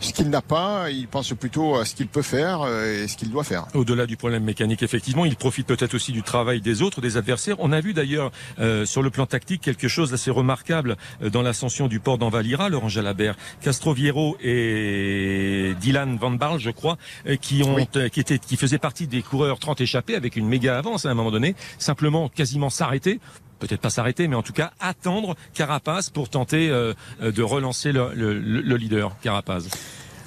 ce 0.00 0.12
qu'il 0.12 0.30
n'a 0.30 0.42
pas, 0.42 0.90
il 0.90 1.08
pense 1.08 1.32
plutôt 1.34 1.76
à 1.76 1.84
ce 1.84 1.94
qu'il 1.94 2.08
peut 2.08 2.22
faire 2.22 2.62
euh, 2.62 3.04
et 3.04 3.08
ce 3.08 3.16
qu'il 3.16 3.30
doit 3.30 3.44
faire. 3.44 3.66
Au-delà 3.74 4.06
du 4.06 4.16
problème 4.16 4.44
mécanique, 4.44 4.82
effectivement, 4.82 5.24
il 5.24 5.36
profite 5.36 5.66
peut-être 5.66 5.94
aussi 5.94 6.12
du 6.12 6.22
travail 6.22 6.60
des 6.60 6.82
autres, 6.82 7.00
des 7.00 7.16
adversaires. 7.16 7.56
On 7.58 7.72
a 7.72 7.80
vu 7.80 7.94
d'ailleurs 7.94 8.30
euh, 8.58 8.86
sur 8.86 9.02
le 9.02 9.10
plan 9.10 9.26
tactique 9.26 9.60
quelque 9.62 9.88
chose 9.88 10.10
d'assez 10.10 10.30
remarquable 10.30 10.96
euh, 11.22 11.30
dans 11.30 11.42
l'ascension 11.42 11.88
du 11.88 12.00
port 12.00 12.18
d'Envalira, 12.18 12.68
Laurent 12.68 12.88
Jalabert. 12.88 13.36
Castroviero 13.60 14.36
et 14.42 15.74
Dylan 15.80 16.16
Van 16.16 16.30
Barl, 16.30 16.60
je 16.60 16.70
crois, 16.70 16.96
qui 17.40 17.62
ont, 17.62 17.76
qui 17.84 18.20
étaient, 18.20 18.38
qui 18.38 18.56
faisaient 18.56 18.78
partie 18.78 19.06
des 19.06 19.22
coureurs 19.22 19.58
30 19.58 19.80
échappés 19.80 20.14
avec 20.14 20.36
une 20.36 20.46
méga 20.48 20.78
avance 20.78 21.06
à 21.06 21.10
un 21.10 21.14
moment 21.14 21.30
donné, 21.30 21.54
simplement 21.78 22.28
quasiment 22.28 22.70
s'arrêter 22.70 23.20
peut-être 23.58 23.80
pas 23.80 23.90
s'arrêter, 23.90 24.28
mais 24.28 24.36
en 24.36 24.42
tout 24.42 24.52
cas 24.52 24.72
attendre 24.80 25.36
Carapace 25.54 26.10
pour 26.10 26.28
tenter 26.28 26.70
euh, 26.70 26.94
euh, 27.22 27.32
de 27.32 27.42
relancer 27.42 27.92
le, 27.92 28.12
le, 28.14 28.76
leader, 28.76 29.16
Carapace. 29.20 29.68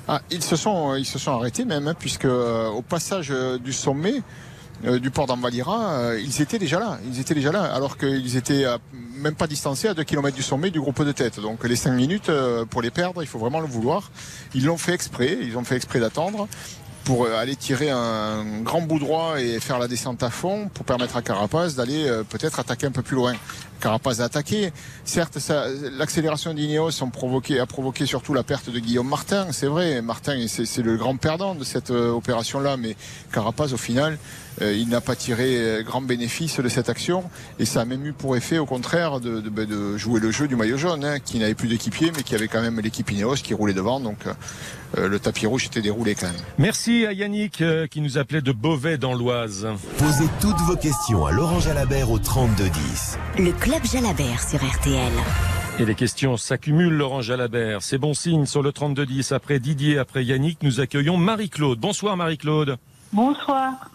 Ah, 0.08 0.22
ils 0.30 0.44
se 0.44 0.56
sont 0.56 0.96
ils 0.96 1.06
se 1.06 1.20
sont 1.20 1.32
arrêtés 1.32 1.64
même 1.64 1.88
hein, 1.88 1.96
puisque 1.98 2.26
euh, 2.26 2.68
au 2.70 2.82
passage 2.82 3.34
du 3.64 3.74
sommet 3.74 4.22
du 5.00 5.12
port 5.12 5.28
d'Ambalira, 5.28 6.16
ils 6.16 6.42
étaient 6.42 6.58
déjà 6.58 6.80
là. 6.80 6.98
Ils 7.06 7.20
étaient 7.20 7.36
déjà 7.36 7.52
là, 7.52 7.66
alors 7.66 8.00
qu'ils 8.00 8.36
étaient 8.36 8.66
même 9.16 9.36
pas 9.36 9.46
distancés 9.46 9.88
à 9.88 9.94
2 9.94 10.04
km 10.04 10.36
du 10.36 10.42
sommet 10.42 10.72
du 10.72 10.80
groupe 10.80 11.04
de 11.04 11.12
tête. 11.12 11.40
Donc 11.40 11.64
les 11.66 11.76
5 11.76 11.92
minutes, 11.92 12.32
pour 12.72 12.82
les 12.82 12.90
perdre, 12.90 13.22
il 13.22 13.28
faut 13.28 13.38
vraiment 13.38 13.60
le 13.60 13.68
vouloir. 13.68 14.10
Ils 14.56 14.66
l'ont 14.66 14.80
fait 14.80 14.94
exprès, 14.94 15.38
ils 15.40 15.56
ont 15.56 15.64
fait 15.64 15.76
exprès 15.76 16.00
d'attendre 16.00 16.48
pour 17.04 17.26
euh, 17.26 17.38
aller 17.38 17.56
tirer 17.56 17.90
un 17.90 18.44
grand 18.62 18.82
bout 18.82 19.00
droit 19.00 19.40
et 19.40 19.60
faire 19.60 19.80
la 19.80 19.88
descente 19.88 20.24
à 20.24 20.30
fond 20.30 20.70
pour 20.74 20.86
permettre 20.86 21.18
à 21.18 21.22
Carapace 21.22 21.76
d'aller 21.76 22.08
euh, 22.08 22.24
peut-être 22.24 22.60
attaquer 22.60 22.88
un 22.88 22.92
peu 22.92 23.02
plus 23.02 23.16
loin. 23.16 23.34
Carapace 23.82 24.20
a 24.20 24.26
attaqué. 24.26 24.72
Certes, 25.04 25.38
l'accélération 25.98 26.54
d'Ineos 26.54 27.04
a 27.04 27.08
provoqué, 27.08 27.60
a 27.60 27.66
provoqué 27.66 28.06
surtout 28.06 28.34
la 28.34 28.44
perte 28.44 28.70
de 28.70 28.80
Guillaume 28.80 29.10
Martin. 29.10 29.52
C'est 29.52 29.68
vrai, 29.68 30.02
Martin, 30.02 30.46
c'est 30.48 30.84
le 30.84 30.96
grand 30.96 31.18
perdant 31.18 31.56
de 31.56 31.64
cette 31.64 31.92
euh, 31.92 32.12
opération-là, 32.12 32.78
mais 32.78 32.96
Carapace, 33.32 33.74
au 33.74 33.78
final, 33.78 34.18
euh, 34.62 34.74
il 34.74 34.90
n'a 34.90 35.00
pas 35.00 35.16
tiré 35.16 35.58
euh, 35.58 35.84
grand 35.84 36.02
bénéfice 36.02 36.60
de 36.60 36.68
cette 36.68 36.90
action 36.90 37.24
et 37.58 37.66
ça 37.66 37.82
a 37.82 37.86
même 37.86 38.06
eu 38.06 38.12
pour 38.12 38.36
effet 38.36 38.58
au 38.58 38.66
contraire 38.66 39.22
de, 39.22 39.40
de, 39.40 39.50
ben, 39.50 39.98
jouer 39.98 40.20
le 40.20 40.30
jeu 40.32 40.48
du 40.48 40.58
maillot 40.58 40.78
jaune 40.78 41.06
hein, 41.06 41.20
qui 41.20 41.40
n'avait 41.40 41.56
plus 41.56 41.70
d'équipier 41.70 42.12
mais 42.16 42.24
qui 42.24 42.36
avait 42.36 42.50
quand 42.50 42.62
même 42.62 42.80
l'équipe 42.80 43.10
Ineos 43.10 43.36
qui 43.36 43.54
roulait 43.54 43.74
devant 43.74 44.02
donc 44.02 44.18
euh, 44.98 45.08
le 45.08 45.20
tapis 45.20 45.46
rouge 45.46 45.68
était 45.68 45.82
déroulé 45.82 46.16
quand 46.16 46.28
même. 46.28 46.36
Merci 46.58 47.06
à 47.06 47.14
Yannick 47.14 47.64
qui 47.90 48.02
nous 48.02 48.18
appelait 48.18 48.42
de 48.42 48.52
Beauvais 48.52 48.98
dans 48.98 49.14
l'Oise. 49.14 49.68
Posez 49.98 50.28
toutes 50.42 50.60
vos 50.68 50.76
questions 50.76 51.26
à 51.26 51.32
Laurent 51.32 51.62
Jalabert 51.62 52.12
au 52.12 52.20
3210. 52.20 53.18
Le 53.38 53.54
club 53.72 53.86
Jalabert 53.86 54.42
sur 54.42 54.60
RTL. 54.60 55.14
Et 55.80 55.86
les 55.86 55.96
questions 55.96 56.36
s'accumulent, 56.36 56.94
Laurent 56.94 57.22
Jalabert. 57.22 57.82
C'est 57.82 57.98
bon 57.98 58.14
signe 58.14 58.46
sur 58.46 58.62
le 58.62 58.74
3210. 58.74 59.32
Après 59.32 59.60
Didier, 59.60 59.98
après 59.98 60.26
Yannick, 60.26 60.62
nous 60.62 60.82
accueillons 60.82 61.16
Marie-Claude. 61.16 61.80
Bonsoir 61.80 62.18
Marie-Claude. 62.18 62.78
Bonsoir. 63.14 63.90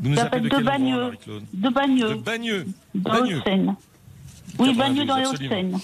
Vous 0.00 0.08
nous 0.10 0.18
appelez 0.18 0.40
de, 0.40 0.48
de 0.48 0.62
Bagneux. 0.64 1.12
De 1.54 1.68
Bagneux. 1.68 2.08
De 2.08 2.14
Bagneux. 2.14 2.66
Dans 2.96 3.14
Haute-Seine. 3.14 3.76
Oui, 4.58 4.74
Bagneux 4.74 5.04
dans 5.04 5.16
les 5.16 5.26
Hauts-de-Seine. 5.26 5.78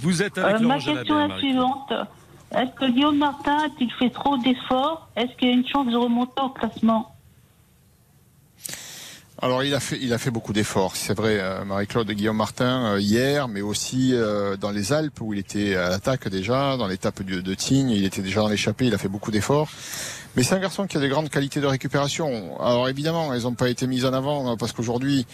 Vous 0.00 0.22
êtes 0.22 0.38
avec 0.38 0.62
euh, 0.62 0.66
Ma 0.66 0.78
question 0.78 1.20
est 1.20 1.28
la 1.28 1.38
suivante. 1.38 1.92
Est-ce 2.52 2.70
que 2.80 2.90
Guillaume 2.90 3.18
Martin 3.18 3.58
a-t-il 3.58 3.92
fait 3.92 4.10
trop 4.10 4.38
d'efforts 4.38 5.10
Est-ce 5.16 5.36
qu'il 5.36 5.48
y 5.48 5.50
a 5.50 5.54
une 5.54 5.68
chance 5.68 5.88
de 5.88 5.96
remonter 5.96 6.40
au 6.40 6.48
classement? 6.48 7.14
Alors 9.40 9.62
il 9.62 9.72
a 9.72 9.80
fait, 9.80 9.98
il 10.00 10.12
a 10.12 10.18
fait 10.18 10.32
beaucoup 10.32 10.52
d'efforts, 10.52 10.96
c'est 10.96 11.14
vrai. 11.14 11.38
Euh, 11.38 11.64
Marie-Claude 11.64 12.10
Guillaume 12.10 12.36
Martin 12.36 12.94
euh, 12.94 13.00
hier, 13.00 13.46
mais 13.46 13.60
aussi 13.60 14.10
euh, 14.12 14.56
dans 14.56 14.72
les 14.72 14.92
Alpes 14.92 15.20
où 15.20 15.32
il 15.32 15.38
était 15.38 15.76
à 15.76 15.90
l'attaque 15.90 16.28
déjà, 16.28 16.76
dans 16.76 16.88
l'étape 16.88 17.22
de, 17.22 17.40
de 17.40 17.54
Tignes, 17.54 17.90
il 17.90 18.04
était 18.04 18.22
déjà 18.22 18.40
dans 18.40 18.48
l'échappée, 18.48 18.86
il 18.86 18.94
a 18.94 18.98
fait 18.98 19.08
beaucoup 19.08 19.30
d'efforts. 19.30 19.68
Mais 20.36 20.42
c'est 20.42 20.56
un 20.56 20.58
garçon 20.58 20.88
qui 20.88 20.96
a 20.96 21.00
des 21.00 21.08
grandes 21.08 21.28
qualités 21.28 21.60
de 21.60 21.66
récupération. 21.66 22.60
Alors 22.60 22.88
évidemment, 22.88 23.32
elles 23.32 23.42
n'ont 23.42 23.54
pas 23.54 23.68
été 23.68 23.86
mises 23.86 24.04
en 24.04 24.12
avant 24.12 24.56
parce 24.56 24.72
qu'aujourd'hui, 24.72 25.24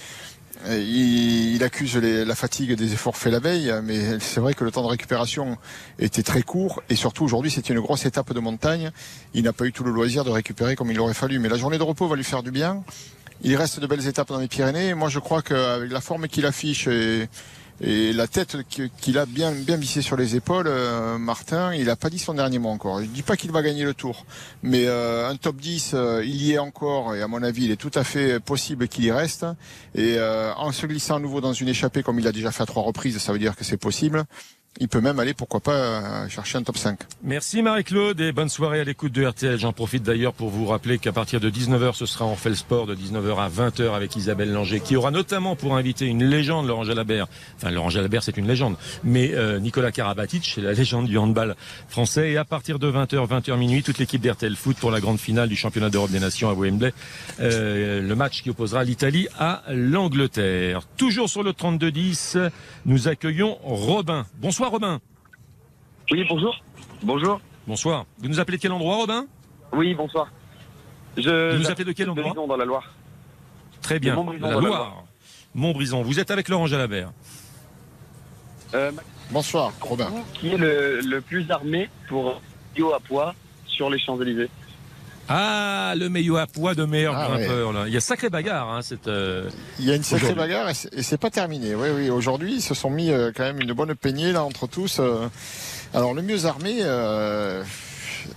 il, 0.69 1.63
accuse 1.63 1.97
la 1.97 2.35
fatigue 2.35 2.75
des 2.75 2.93
efforts 2.93 3.17
faits 3.17 3.33
la 3.33 3.39
veille, 3.39 3.75
mais 3.83 4.19
c'est 4.21 4.41
vrai 4.41 4.55
que 4.55 4.65
le 4.65 4.71
temps 4.71 4.83
de 4.83 4.89
récupération 4.89 5.59
était 5.99 6.23
très 6.23 6.43
court 6.43 6.83
et 6.89 6.95
surtout 6.95 7.25
aujourd'hui 7.25 7.51
c'était 7.51 7.75
une 7.75 7.81
grosse 7.81 8.07
étape 8.07 8.33
de 8.33 8.41
montagne. 8.41 8.93
Il 9.35 9.45
n'a 9.45 9.53
pas 9.53 9.67
eu 9.67 9.73
tout 9.73 9.85
le 9.85 9.91
loisir 9.91 10.25
de 10.25 10.31
récupérer 10.31 10.77
comme 10.77 10.91
il 10.91 11.01
aurait 11.01 11.13
fallu, 11.13 11.39
mais 11.39 11.49
la 11.49 11.57
journée 11.57 11.77
de 11.77 11.83
repos 11.83 12.07
va 12.07 12.17
lui 12.17 12.25
faire 12.25 12.43
du 12.43 12.51
bien. 12.51 12.83
Il 13.43 13.57
reste 13.57 13.81
de 13.81 13.87
belles 13.87 14.07
étapes 14.07 14.29
dans 14.29 14.39
les 14.39 14.49
Pyrénées. 14.49 14.95
Moi 14.95 15.09
je 15.09 15.19
crois 15.19 15.43
qu'avec 15.43 15.91
la 15.91 16.01
forme 16.01 16.29
qu'il 16.29 16.47
affiche 16.47 16.89
et 16.89 17.29
la 18.13 18.29
tête 18.29 18.57
qu'il 18.69 19.19
a 19.19 19.27
bien 19.27 19.51
bien 19.53 19.77
vissée 19.77 20.01
sur 20.01 20.17
les 20.17 20.37
épaules, 20.37 20.69
euh, 20.69 21.19
Martin, 21.19 21.75
il 21.75 21.87
n'a 21.87 21.97
pas 21.97 22.09
dit 22.09 22.19
son 22.19 22.35
dernier 22.35 22.59
mot 22.59 22.69
encore. 22.69 23.01
Je 23.01 23.07
dis 23.07 23.23
pas 23.23 23.37
qu'il 23.37 23.51
va 23.51 23.63
gagner 23.63 23.85
le 23.85 23.95
tour, 23.95 24.27
mais 24.63 24.87
euh, 24.87 25.29
un 25.29 25.37
top 25.37 25.57
10, 25.57 25.93
euh, 25.95 26.23
il 26.25 26.37
y 26.37 26.53
est 26.53 26.59
encore, 26.59 27.15
et 27.15 27.23
à 27.23 27.29
mon 27.29 27.43
avis, 27.43 27.65
il 27.65 27.71
est 27.73 27.77
tout 27.77 27.91
à 27.95 28.05
fait 28.05 28.39
possible 28.39 28.87
qu'il 28.87 29.05
y 29.05 29.11
reste. 29.11 29.45
Et 29.95 30.19
en 30.21 30.73
se 30.73 30.87
glissant 30.87 31.17
à 31.17 31.19
nouveau 31.19 31.41
dans 31.41 31.53
une 31.53 31.69
échappée, 31.69 32.03
comme 32.03 32.19
il 32.19 32.27
a 32.27 32.33
déjà 32.33 32.53
fait 32.53 32.63
à 32.63 32.67
trois 32.67 32.83
reprises, 32.83 33.19
ça 33.19 33.33
veut 33.33 33.39
dire 33.39 33.57
que 33.57 33.65
c'est 33.65 33.77
possible 33.77 34.25
il 34.81 34.89
peut 34.89 35.01
même 35.01 35.21
aller, 35.21 35.35
pourquoi 35.35 35.61
pas, 35.61 35.73
euh, 35.73 36.29
chercher 36.29 36.59
un 36.59 36.63
top 36.63 36.77
5. 36.77 36.99
Merci 37.23 37.63
Marie-Claude 37.63 38.21
et 38.21 38.33
bonne 38.33 38.49
soirée 38.49 38.81
à 38.81 38.85
l'écoute 38.85 39.13
de 39.13 39.25
RTL. 39.25 39.57
J'en 39.57 39.73
profite 39.73 40.03
d'ailleurs 40.03 40.33
pour 40.33 40.51
vous 40.51 40.67
rappeler 40.67 40.99
qu'à 40.99 41.13
partir 41.13 41.39
de 41.39 41.49
19h, 41.49 41.95
ce 41.95 42.07
sera 42.07 42.25
en 42.25 42.35
fait 42.35 42.55
sport 42.55 42.87
de 42.87 42.95
19h 42.97 43.39
à 43.39 43.49
20h 43.49 43.95
avec 43.95 44.17
Isabelle 44.17 44.53
Langer, 44.53 44.81
qui 44.81 44.97
aura 44.97 45.13
notamment 45.13 45.55
pour 45.55 45.77
inviter 45.77 46.07
une 46.07 46.25
légende, 46.25 46.67
Laurent 46.67 46.83
Jalabert. 46.83 47.29
Enfin, 47.57 47.71
Laurent 47.71 47.91
Jalabert, 47.91 48.25
c'est 48.25 48.37
une 48.37 48.49
légende. 48.49 48.77
Mais 49.05 49.33
euh, 49.35 49.61
Nicolas 49.61 49.93
Karabatic, 49.93 50.51
c'est 50.53 50.61
la 50.61 50.73
légende 50.73 51.07
du 51.07 51.19
handball 51.19 51.55
français. 51.89 52.33
Et 52.33 52.37
à 52.37 52.45
partir 52.45 52.81
de 52.81 52.91
20h, 52.91 53.29
20h 53.29 53.57
minuit, 53.57 53.83
toute 53.85 53.99
l'équipe 53.99 54.21
d'RTL 54.21 54.57
Foot 54.57 54.77
pour 54.79 54.91
la 54.91 55.01
grande 55.01 55.21
finale 55.21 55.49
du 55.49 55.57
championnat 55.57 55.91
d'Europe 55.91 56.11
des 56.11 56.21
Nations 56.21 56.51
à 56.51 56.55
Wembley. 56.55 56.93
Euh, 57.39 58.01
le 58.01 58.15
match 58.17 58.43
qui 58.43 58.51
opposera 58.51 58.83
l'Italie 58.83 59.29
à 59.39 59.63
l'Angleterre. 59.69 60.83
Toujours 60.97 61.29
sur 61.29 61.45
le 61.45 61.53
32-10, 61.53 62.51
nous 62.87 63.07
accueillons 63.07 63.57
Robin. 63.63 64.27
Bonsoir. 64.41 64.64
Robin. 64.69 65.01
Oui, 66.11 66.25
bonjour. 66.29 66.57
Bonjour. 67.03 67.41
Bonsoir. 67.67 68.07
Vous 68.19 68.29
nous 68.29 68.41
appelez 68.41 68.59
de 68.59 68.63
quel 68.63 68.73
endroit 68.73 68.97
Robin? 68.97 69.27
Oui, 69.73 69.95
bonsoir. 69.95 70.31
Je 71.17 71.53
vous 71.53 71.63
nous 71.63 71.71
appelez 71.71 71.85
de 71.85 71.93
quel 71.93 72.11
endroit? 72.11 72.35
Dans 72.35 72.57
la 72.57 72.65
Loire. 72.65 72.93
Très 73.81 73.99
bien. 73.99 74.17
La 74.41 74.61
Loire. 74.61 75.05
Montbrison. 75.55 76.03
Vous 76.03 76.19
êtes 76.19 76.31
avec 76.31 76.49
Laurent 76.49 76.67
Jalabert. 76.67 77.13
Euh, 78.75 78.91
bonsoir, 79.31 79.73
Robin. 79.81 80.11
Qui 80.35 80.49
est 80.49 80.59
le, 80.59 81.21
plus 81.21 81.49
armé 81.51 81.89
pour 82.09 82.41
Yo 82.77 82.93
à 82.93 83.01
poids 83.01 83.35
sur 83.67 83.89
les 83.89 83.99
Champs-Élysées 83.99 84.51
ah, 85.29 85.95
le 85.97 86.09
meilleur 86.09 86.39
à 86.39 86.47
poids 86.47 86.75
de 86.75 86.85
meilleur 86.85 87.17
ah, 87.17 87.29
grimpeur. 87.29 87.73
Là. 87.73 87.85
Il 87.87 87.95
y 87.95 87.97
a 87.97 88.01
sacrée 88.01 88.31
bagarre. 88.31 88.71
Hein, 88.71 88.83
cette, 88.83 89.09
euh, 89.09 89.49
Il 89.79 89.87
y 89.87 89.91
a 89.91 89.95
une 89.95 90.03
sacrée 90.03 90.35
bagarre 90.35 90.69
et 90.69 91.03
c'est 91.03 91.19
pas 91.19 91.31
terminé. 91.31 91.75
Oui, 91.75 91.89
oui. 91.97 92.11
Aujourd'hui, 92.11 92.57
ils 92.57 92.63
se 92.63 92.75
sont 92.75 92.91
mis 92.91 93.11
euh, 93.11 93.33
quand 93.35 93.45
même 93.45 93.61
une 93.61 93.73
bonne 93.73 93.95
peignée 93.95 94.33
là 94.33 94.45
entre 94.45 94.67
tous. 94.67 94.99
Euh. 95.01 95.29
Alors 95.95 96.13
le 96.13 96.23
mieux 96.23 96.45
armé, 96.47 96.83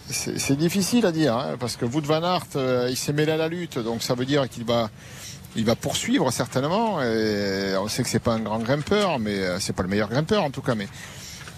c'est 0.09 0.57
difficile 0.57 1.05
à 1.05 1.11
dire 1.11 1.35
hein, 1.35 1.55
parce 1.59 1.75
que 1.75 1.85
Wout 1.85 2.01
van 2.01 2.23
Aert, 2.23 2.87
il 2.89 2.97
s'est 2.97 3.13
mêlé 3.13 3.31
à 3.31 3.37
la 3.37 3.47
lutte, 3.47 3.79
donc 3.79 4.03
ça 4.03 4.13
veut 4.13 4.25
dire 4.25 4.47
qu'il 4.47 4.63
va 4.63 4.89
il 5.55 5.65
va 5.65 5.75
poursuivre 5.75 6.31
certainement. 6.31 7.01
Et 7.01 7.73
on 7.79 7.87
sait 7.87 8.03
que 8.03 8.09
c'est 8.09 8.19
pas 8.19 8.33
un 8.33 8.41
grand 8.41 8.59
grimpeur, 8.59 9.17
mais 9.17 9.59
c'est 9.59 9.73
pas 9.73 9.81
le 9.81 9.89
meilleur 9.89 10.09
grimpeur 10.09 10.43
en 10.43 10.51
tout 10.51 10.61
cas. 10.61 10.75
Mais 10.75 10.87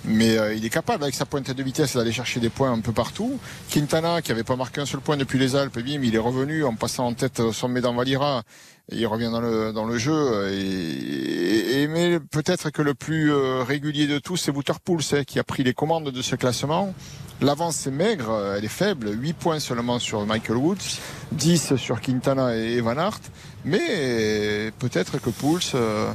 mais 0.06 0.38
euh, 0.38 0.54
il 0.54 0.66
est 0.66 0.70
capable 0.70 1.04
avec 1.04 1.16
sa 1.16 1.26
pointe 1.26 1.52
de 1.52 1.64
vitesse 1.64 1.96
d'aller 1.96 2.12
chercher 2.12 2.40
des 2.40 2.50
points 2.50 2.72
un 2.72 2.80
peu 2.80 2.92
partout. 2.92 3.40
Quintana 3.70 4.22
qui 4.22 4.32
avait 4.32 4.44
pas 4.44 4.56
marqué 4.56 4.82
un 4.82 4.86
seul 4.86 5.02
point 5.02 5.18
depuis 5.18 5.40
les 5.40 5.56
Alpes, 5.56 5.80
bim, 5.80 6.02
il 6.04 6.16
est 6.16 6.20
revenu 6.20 6.64
en 6.64 6.76
passant 6.76 7.08
en 7.08 7.14
tête 7.14 7.40
au 7.40 7.54
sommet 7.54 7.82
d'Anvalira. 7.82 8.44
Il 8.92 9.06
revient 9.06 9.30
dans 9.32 9.42
le 9.42 9.72
dans 9.72 9.86
le 9.86 9.98
jeu 10.00 10.50
et, 10.52 11.88
mais 11.88 12.20
peut-être 12.20 12.72
que 12.72 12.82
le 12.82 12.96
plus 12.96 13.32
euh, 13.32 13.64
régulier 13.64 14.08
de 14.08 14.18
tous 14.18 14.38
c'est 14.38 14.52
Wouter 14.52 14.74
Pouls 14.84 15.02
hein, 15.14 15.24
qui 15.24 15.38
a 15.38 15.44
pris 15.44 15.64
les 15.64 15.74
commandes 15.74 16.10
de 16.10 16.22
ce 16.22 16.36
classement. 16.36 16.94
L'avance 17.42 17.88
est 17.88 17.92
maigre, 17.92 18.56
elle 18.58 18.66
est 18.66 18.68
faible, 18.68 19.12
8 19.18 19.34
points 19.34 19.60
seulement 19.60 19.98
sur 20.00 20.26
Michael 20.26 20.58
Woods, 20.58 21.00
10 21.32 21.76
sur 21.78 22.02
Quintana 22.02 22.54
et 22.56 22.82
Van 22.82 22.98
Aert, 22.98 23.22
mais 23.64 24.72
peut-être 24.80 25.20
que 25.22 25.30
Pouls 25.30 25.60
euh, 25.76 26.12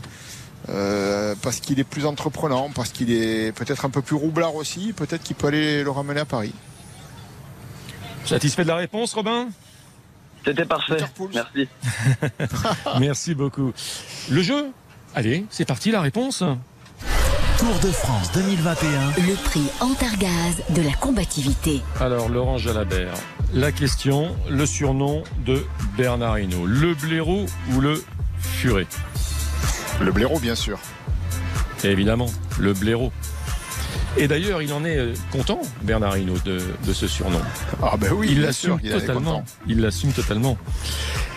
euh, 0.69 1.35
parce 1.43 1.61
qu'il 1.61 1.79
est 1.79 1.85
plus 1.85 2.07
entreprenant, 2.07 2.71
parce 2.75 2.91
qu'il 2.91 3.13
est 3.13 3.53
peut-être 3.53 3.85
un 3.85 3.91
peu 3.91 4.03
plus 4.03 4.17
roublard 4.17 4.55
aussi, 4.55 4.93
peut-être 4.93 5.23
qu'il 5.23 5.37
peut 5.37 5.49
aller 5.49 5.83
le 5.83 5.91
ramener 5.91 6.21
à 6.21 6.25
Paris. 6.25 6.55
Satisfait 8.25 8.63
de 8.63 8.69
la 8.69 8.77
réponse, 8.77 9.13
Robin? 9.13 9.49
C'était 10.45 10.65
parfait. 10.65 10.97
Merci. 11.33 11.69
Merci 13.01 13.35
beaucoup. 13.35 13.73
Le 14.31 14.43
jeu? 14.43 14.71
Allez, 15.15 15.47
c'est 15.51 15.65
parti 15.65 15.91
la 15.91 16.01
réponse. 16.01 16.43
Tour 17.59 17.79
de 17.83 17.91
France 17.93 18.33
2021. 18.33 19.27
Le 19.27 19.35
prix 19.45 19.65
Antargaz 19.81 20.63
de 20.71 20.83
la 20.83 20.93
combativité. 20.95 21.83
Alors, 22.01 22.29
Laurent 22.29 22.59
Jalabert, 22.59 23.15
la 23.53 23.73
question, 23.73 24.35
le 24.51 24.67
surnom 24.67 25.23
de 25.47 25.65
Bernard 25.97 26.41
Hinault. 26.41 26.67
Le 26.67 26.95
blaireau 26.95 27.47
ou 27.73 27.81
le 27.81 28.03
furet? 28.39 28.87
Le 30.01 30.13
blaireau, 30.13 30.39
bien 30.39 30.55
sûr. 30.55 30.79
évidemment, 31.83 32.31
le 32.59 32.73
blaireau. 32.73 33.13
Et 34.17 34.29
d'ailleurs, 34.29 34.63
il 34.63 34.73
en 34.73 34.85
est 34.85 34.97
euh, 34.97 35.15
content, 35.33 35.61
Bernard 35.83 36.17
Hinault, 36.17 36.39
de, 36.45 36.61
ce 36.93 37.09
surnom. 37.09 37.41
Ah 37.83 37.97
ben 37.99 38.13
oui, 38.13 38.29
il 38.31 38.43
l'assume 38.43 38.81
totalement. 38.81 39.45
Il 39.67 39.81
l'assume 39.81 40.13
totalement. 40.13 40.57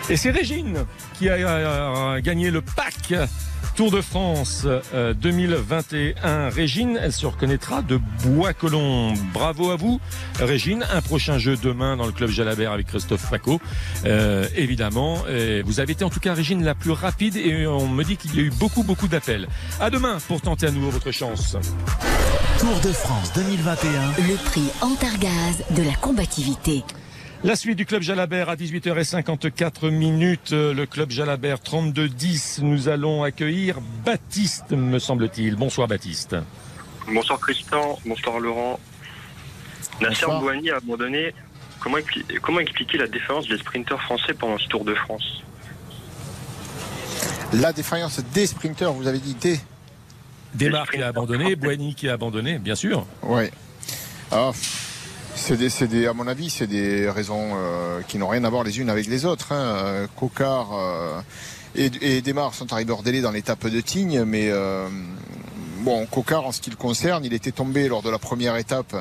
Et 0.08 0.16
c'est 0.16 0.30
Régine 0.30 0.84
qui 1.18 1.28
a 1.28 2.20
gagné 2.20 2.50
le 2.50 2.62
pack 2.62 3.14
Tour 3.78 3.92
de 3.92 4.00
France 4.00 4.66
2021. 5.22 6.14
Euh, 6.24 6.50
Régine, 6.52 6.98
elle 7.00 7.12
se 7.12 7.26
reconnaîtra 7.26 7.80
de 7.80 8.00
Bois-Colombes. 8.24 9.16
Bravo 9.32 9.70
à 9.70 9.76
vous, 9.76 10.00
Régine. 10.40 10.84
Un 10.92 11.00
prochain 11.00 11.38
jeu 11.38 11.56
demain 11.56 11.96
dans 11.96 12.06
le 12.06 12.10
club 12.10 12.28
Jalabert 12.28 12.72
avec 12.72 12.88
Christophe 12.88 13.30
Paco. 13.30 13.60
Euh, 14.04 14.48
évidemment, 14.56 15.18
vous 15.64 15.78
avez 15.78 15.92
été 15.92 16.02
en 16.02 16.10
tout 16.10 16.18
cas, 16.18 16.34
Régine, 16.34 16.64
la 16.64 16.74
plus 16.74 16.90
rapide 16.90 17.36
et 17.36 17.68
on 17.68 17.86
me 17.86 18.02
dit 18.02 18.16
qu'il 18.16 18.34
y 18.34 18.40
a 18.40 18.42
eu 18.42 18.50
beaucoup, 18.50 18.82
beaucoup 18.82 19.06
d'appels. 19.06 19.46
À 19.78 19.90
demain 19.90 20.18
pour 20.26 20.40
tenter 20.40 20.66
à 20.66 20.72
nouveau 20.72 20.90
votre 20.90 21.12
chance. 21.12 21.56
Tour 22.58 22.80
de 22.80 22.92
France 22.92 23.32
2021. 23.34 24.26
Le 24.28 24.44
prix 24.44 24.72
Antargaz 24.80 25.62
de 25.76 25.84
la 25.84 25.94
combativité. 25.94 26.82
La 27.44 27.54
suite 27.54 27.78
du 27.78 27.86
club 27.86 28.02
Jalabert 28.02 28.48
à 28.48 28.56
18h54 28.56 29.90
minutes. 29.90 30.50
Le 30.50 30.86
club 30.86 31.10
Jalabert 31.10 31.58
32-10. 31.58 32.62
Nous 32.62 32.88
allons 32.88 33.22
accueillir 33.22 33.78
Baptiste, 34.04 34.72
me 34.72 34.98
semble-t-il. 34.98 35.54
Bonsoir 35.54 35.86
Baptiste. 35.86 36.34
Bonsoir 37.06 37.38
Christian, 37.38 37.96
bonsoir 38.04 38.40
Laurent. 38.40 38.80
Nasser 40.00 40.26
Bouhani 40.26 40.70
a 40.70 40.78
abandonné. 40.78 41.32
Comment, 41.78 41.98
comment 42.42 42.58
expliquer 42.58 42.98
la 42.98 43.06
défense 43.06 43.46
des 43.46 43.58
sprinteurs 43.58 44.02
français 44.02 44.34
pendant 44.34 44.58
ce 44.58 44.66
Tour 44.66 44.84
de 44.84 44.94
France? 44.96 45.44
La 47.52 47.72
défaillance 47.72 48.20
des 48.34 48.48
sprinteurs, 48.48 48.92
vous 48.92 49.06
avez 49.06 49.20
dit 49.20 49.34
des 49.34 49.60
Desmar 50.54 50.90
qui 50.90 51.00
a 51.00 51.08
abandonné, 51.08 51.54
Bouhani 51.54 51.94
qui 51.94 52.08
a 52.08 52.14
abandonné, 52.14 52.58
bien 52.58 52.74
sûr. 52.74 53.06
Oui. 53.22 53.44
Ah, 54.32 54.50
c'est 55.34 55.86
des, 55.88 56.06
à 56.06 56.12
mon 56.12 56.26
avis, 56.26 56.50
c'est 56.50 56.66
des 56.66 57.08
raisons 57.08 57.52
euh, 57.54 58.00
qui 58.06 58.18
n'ont 58.18 58.28
rien 58.28 58.44
à 58.44 58.50
voir 58.50 58.64
les 58.64 58.80
unes 58.80 58.90
avec 58.90 59.06
les 59.06 59.24
autres. 59.24 59.52
Hein. 59.52 60.06
Cocard 60.16 60.70
euh, 60.72 61.20
et, 61.74 61.90
et 62.00 62.20
Desmar 62.22 62.54
sont 62.54 62.72
arrivés 62.72 62.92
hors 62.92 63.02
délai 63.02 63.20
dans 63.20 63.30
l'étape 63.30 63.66
de 63.66 63.80
Tignes, 63.80 64.24
mais 64.24 64.48
euh, 64.50 64.88
bon, 65.80 66.06
Cocard, 66.06 66.46
en 66.46 66.52
ce 66.52 66.60
qui 66.60 66.70
le 66.70 66.76
concerne, 66.76 67.24
il 67.24 67.32
était 67.32 67.52
tombé 67.52 67.88
lors 67.88 68.02
de 68.02 68.10
la 68.10 68.18
première 68.18 68.56
étape. 68.56 68.94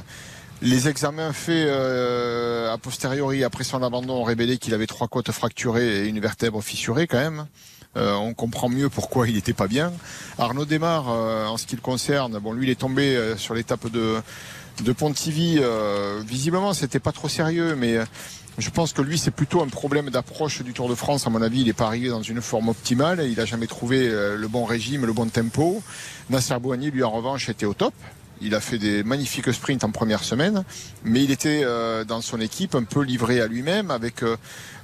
Les 0.62 0.88
examens 0.88 1.34
faits 1.34 1.70
a 1.70 2.76
posteriori 2.80 3.44
après 3.44 3.64
son 3.64 3.84
abandon 3.84 4.22
ont 4.22 4.24
révélé 4.24 4.58
qu'il 4.58 4.74
avait 4.74 4.88
trois 4.88 5.08
côtes 5.08 5.32
fracturées 5.32 6.06
et 6.06 6.08
une 6.08 6.20
vertèbre 6.20 6.64
fissurée 6.64 7.06
quand 7.06 7.20
même. 7.20 7.46
on 7.96 8.34
comprend 8.34 8.68
mieux 8.68 8.90
pourquoi 8.90 9.28
il 9.28 9.36
n'était 9.36 9.54
pas 9.54 9.68
bien. 9.68 9.94
Arnaud 10.40 10.66
Desmar, 10.66 11.10
en 11.10 11.58
ce 11.58 11.68
qui 11.68 11.76
le 11.76 11.82
concerne, 11.82 12.40
bon, 12.40 12.54
lui, 12.54 12.66
il 12.66 12.72
est 12.72 12.80
tombé 12.80 13.36
sur 13.38 13.54
l'étape 13.54 13.92
de 13.92 14.20
de 14.84 14.92
Pontivy, 14.92 15.58
euh, 15.60 16.22
visiblement, 16.26 16.74
c'était 16.74 17.00
pas 17.00 17.12
trop 17.12 17.30
sérieux, 17.30 17.76
mais 17.76 17.98
euh, 17.98 18.06
je 18.58 18.70
pense 18.70 18.94
que 18.94 19.02
lui, 19.02 19.18
c'est 19.18 19.32
plutôt 19.32 19.62
un 19.62 19.68
problème 19.68 20.10
d'approche 20.10 20.62
du 20.62 20.74
Tour 20.74 20.90
de 20.90 20.96
France. 20.96 21.28
À 21.28 21.30
mon 21.30 21.42
avis, 21.42 21.62
il 21.62 21.68
n'est 21.68 21.74
pas 21.74 21.88
arrivé 21.88 22.10
dans 22.10 22.22
une 22.22 22.42
forme 22.42 22.70
optimale. 22.70 23.24
Il 23.28 23.38
n'a 23.38 23.46
jamais 23.46 23.68
trouvé 23.68 24.08
euh, 24.08 24.36
le 24.36 24.48
bon 24.48 24.66
régime, 24.66 25.06
le 25.06 25.14
bon 25.14 25.28
tempo. 25.28 25.82
Nasser 26.30 26.58
Bouhani, 26.60 26.92
lui, 26.92 27.04
en 27.04 27.12
revanche, 27.12 27.50
était 27.50 27.66
au 27.66 27.74
top. 27.74 27.94
Il 28.42 28.54
a 28.54 28.60
fait 28.60 28.78
des 28.78 29.04
magnifiques 29.04 29.52
sprints 29.52 29.84
en 29.84 29.92
première 29.92 30.24
semaine, 30.24 30.64
mais 31.04 31.24
il 31.24 31.32
était 31.32 31.62
euh, 31.64 32.04
dans 32.04 32.22
son 32.22 32.40
équipe 32.40 32.76
un 32.76 32.84
peu 32.84 33.02
livré 33.02 33.42
à 33.42 33.48
lui-même 33.48 33.90
avec 33.90 34.22
euh, 34.22 34.38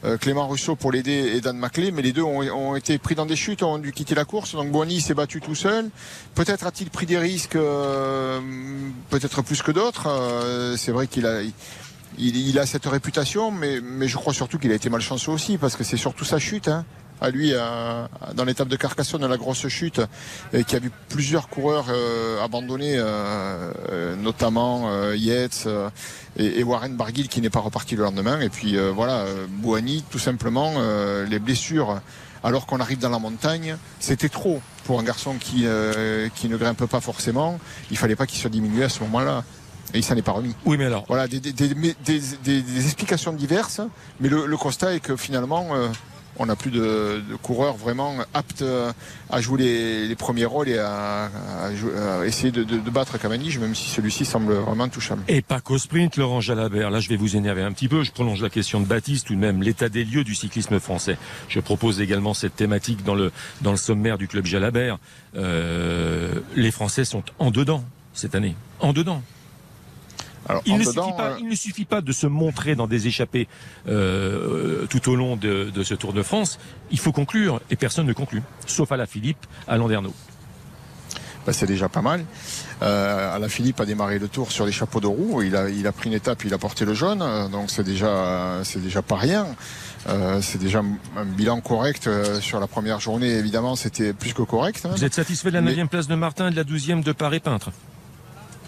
euh, 0.05 0.17
Clément 0.17 0.47
Rousseau 0.47 0.75
pour 0.75 0.91
l'aider 0.91 1.33
et 1.35 1.41
Dan 1.41 1.57
Maclay, 1.57 1.91
mais 1.91 2.01
les 2.01 2.13
deux 2.13 2.23
ont, 2.23 2.75
été 2.75 2.97
pris 2.97 3.15
dans 3.15 3.25
des 3.25 3.35
chutes, 3.35 3.61
ont 3.61 3.77
dû 3.77 3.91
quitter 3.91 4.15
la 4.15 4.25
course. 4.25 4.53
Donc 4.53 4.71
Boigny 4.71 5.01
s'est 5.01 5.13
battu 5.13 5.39
tout 5.39 5.55
seul. 5.55 5.89
Peut-être 6.33 6.65
a-t-il 6.65 6.89
pris 6.89 7.05
des 7.05 7.17
risques, 7.17 7.57
peut-être 9.09 9.41
plus 9.43 9.61
que 9.61 9.71
d'autres. 9.71 10.07
C'est 10.77 10.91
vrai 10.91 11.07
qu'il 11.07 11.27
a 11.27 11.41
il, 12.17 12.59
a 12.59 12.65
cette 12.65 12.85
réputation, 12.85 13.51
mais, 13.51 13.79
mais 13.81 14.07
je 14.07 14.17
crois 14.17 14.33
surtout 14.33 14.59
qu'il 14.59 14.71
a 14.71 14.75
été 14.75 14.89
malchanceux 14.89 15.31
aussi, 15.31 15.57
parce 15.57 15.75
que 15.75 15.83
c'est 15.83 15.97
surtout 15.97 16.25
sa 16.25 16.39
chute. 16.39 16.67
Hein. 16.67 16.85
À 17.21 17.29
lui 17.29 17.53
dans 18.35 18.45
l'étape 18.45 18.67
de 18.67 18.75
Carcassonne, 18.75 19.25
la 19.25 19.37
grosse 19.37 19.67
chute, 19.67 20.01
et 20.51 20.63
qui 20.63 20.75
a 20.75 20.79
vu 20.79 20.91
plusieurs 21.09 21.49
coureurs 21.49 21.85
abandonner, 22.43 23.01
notamment 24.17 25.11
Yates 25.13 25.67
et, 26.37 26.63
Warren 26.63 26.95
Barguil 26.95 27.27
qui 27.27 27.41
n'est 27.41 27.49
pas 27.49 27.59
reparti 27.59 27.95
le 27.95 28.03
lendemain. 28.03 28.39
Et 28.41 28.49
puis 28.49 28.77
voilà, 28.93 29.25
Bouhani, 29.49 30.03
tout 30.09 30.19
simplement, 30.19 30.73
les 31.29 31.39
blessures 31.39 32.01
alors 32.45 32.65
qu'on 32.65 32.81
arrive 32.81 32.99
dans 32.99 33.09
la 33.09 33.19
montagne, 33.19 33.77
c'était 34.01 34.27
trop 34.27 34.61
pour 34.83 34.99
un 34.99 35.03
garçon 35.03 35.35
qui, 35.39 35.65
qui 36.35 36.49
ne 36.49 36.57
grimpe 36.57 36.85
pas 36.85 36.99
forcément. 36.99 37.59
Il 37.89 37.97
fallait 37.97 38.17
pas 38.17 38.25
qu'il 38.25 38.39
soit 38.39 38.49
diminué 38.49 38.83
à 38.83 38.89
ce 38.89 38.99
moment-là 39.03 39.43
et 39.93 39.99
il 39.99 40.03
s'en 40.03 40.15
est 40.15 40.21
pas 40.21 40.31
remis. 40.31 40.55
Oui, 40.65 40.77
mais 40.77 40.85
alors. 40.85 41.05
Voilà, 41.07 41.27
des, 41.27 41.37
explications 42.85 43.33
diverses, 43.33 43.81
mais 44.19 44.29
le, 44.29 44.57
constat 44.57 44.95
est 44.95 44.99
que 44.99 45.15
finalement, 45.15 45.67
euh, 45.73 45.87
on 46.37 46.45
n'a 46.45 46.55
plus 46.55 46.71
de, 46.71 47.21
coureurs 47.41 47.75
vraiment 47.75 48.15
aptes 48.33 48.63
à 49.29 49.41
jouer 49.41 50.07
les, 50.07 50.15
premiers 50.15 50.45
rôles 50.45 50.69
et 50.69 50.77
à, 50.77 51.29
essayer 52.25 52.51
de, 52.51 52.89
battre 52.89 53.17
Cavendish, 53.17 53.57
même 53.59 53.75
si 53.75 53.89
celui-ci 53.89 54.25
semble 54.25 54.53
vraiment 54.53 54.87
touchable. 54.87 55.23
Et 55.27 55.41
pas 55.41 55.61
qu'au 55.61 55.77
sprint, 55.77 56.17
Laurent 56.17 56.41
Jalabert. 56.41 56.91
Là, 56.91 56.99
je 56.99 57.09
vais 57.09 57.15
vous 57.15 57.35
énerver 57.35 57.63
un 57.63 57.71
petit 57.71 57.87
peu. 57.87 58.03
Je 58.03 58.11
prolonge 58.11 58.41
la 58.41 58.49
question 58.49 58.79
de 58.79 58.85
Baptiste, 58.85 59.29
ou 59.29 59.35
même 59.35 59.63
l'état 59.63 59.89
des 59.89 60.03
lieux 60.03 60.23
du 60.23 60.35
cyclisme 60.35 60.79
français. 60.79 61.17
Je 61.49 61.59
propose 61.59 62.01
également 62.01 62.33
cette 62.33 62.55
thématique 62.55 63.03
dans 63.03 63.15
le, 63.15 63.31
dans 63.61 63.71
le 63.71 63.77
sommaire 63.77 64.17
du 64.17 64.27
club 64.27 64.45
Jalabert. 64.45 64.97
Euh, 65.35 66.39
les 66.55 66.71
Français 66.71 67.05
sont 67.05 67.23
en 67.39 67.51
dedans 67.51 67.83
cette 68.13 68.35
année. 68.35 68.55
En 68.79 68.93
dedans 68.93 69.21
il, 70.65 70.77
ne 70.77 70.87
euh, 70.87 71.35
il, 71.39 71.47
ne 71.47 71.55
suffit 71.55 71.85
pas, 71.85 72.01
de 72.01 72.11
se 72.11 72.27
montrer 72.27 72.75
dans 72.75 72.87
des 72.87 73.07
échappées 73.07 73.47
euh, 73.87 74.85
tout 74.87 75.09
au 75.09 75.15
long 75.15 75.35
de, 75.35 75.71
ce 75.83 75.93
Tour 75.93 76.13
de 76.13 76.23
France. 76.23 76.59
Il 76.91 76.99
faut 76.99 77.11
conclure, 77.11 77.61
et 77.69 77.75
personne 77.75 78.05
ne 78.05 78.13
conclut, 78.13 78.43
sauf 78.65 78.91
à 78.91 78.97
la 78.97 79.05
Philippe, 79.05 79.45
à 79.67 79.77
Landerneau. 79.77 80.13
Bah, 81.45 81.51
c'est 81.51 81.65
déjà 81.65 81.89
pas 81.89 82.01
mal. 82.01 82.23
Euh, 82.81 83.35
Alain 83.35 83.49
Philippe 83.49 83.81
a 83.81 83.85
démarré 83.85 84.17
le 84.17 84.29
tour 84.29 84.51
sur 84.51 84.65
les 84.65 84.71
chapeaux 84.71 85.01
de 85.01 85.07
roue. 85.07 85.41
Il 85.41 85.57
a, 85.57 85.69
il 85.69 85.85
a 85.87 85.91
pris 85.91 86.07
une 86.07 86.15
étape, 86.15 86.45
il 86.45 86.53
a 86.53 86.57
porté 86.57 86.85
le 86.85 86.93
jaune, 86.93 87.19
donc 87.51 87.69
c'est 87.69 87.83
déjà, 87.83 88.61
c'est 88.63 88.81
déjà 88.81 89.01
pas 89.01 89.17
rien. 89.17 89.45
Euh, 90.07 90.41
c'est 90.41 90.57
déjà 90.57 90.81
un 91.17 91.25
bilan 91.25 91.59
correct 91.59 92.09
sur 92.39 92.61
la 92.61 92.67
première 92.67 93.01
journée. 93.01 93.29
Évidemment, 93.29 93.75
c'était 93.75 94.13
plus 94.13 94.33
que 94.33 94.41
correct. 94.41 94.85
Hein. 94.85 94.91
Vous 94.95 95.03
êtes 95.03 95.13
satisfait 95.13 95.49
de 95.49 95.55
la 95.55 95.61
9 95.61 95.87
place 95.87 96.07
de 96.07 96.15
Martin 96.15 96.47
et 96.47 96.51
de 96.51 96.55
la 96.55 96.63
12e 96.63 97.03
de 97.03 97.11
Paris 97.11 97.41
Peintre 97.41 97.71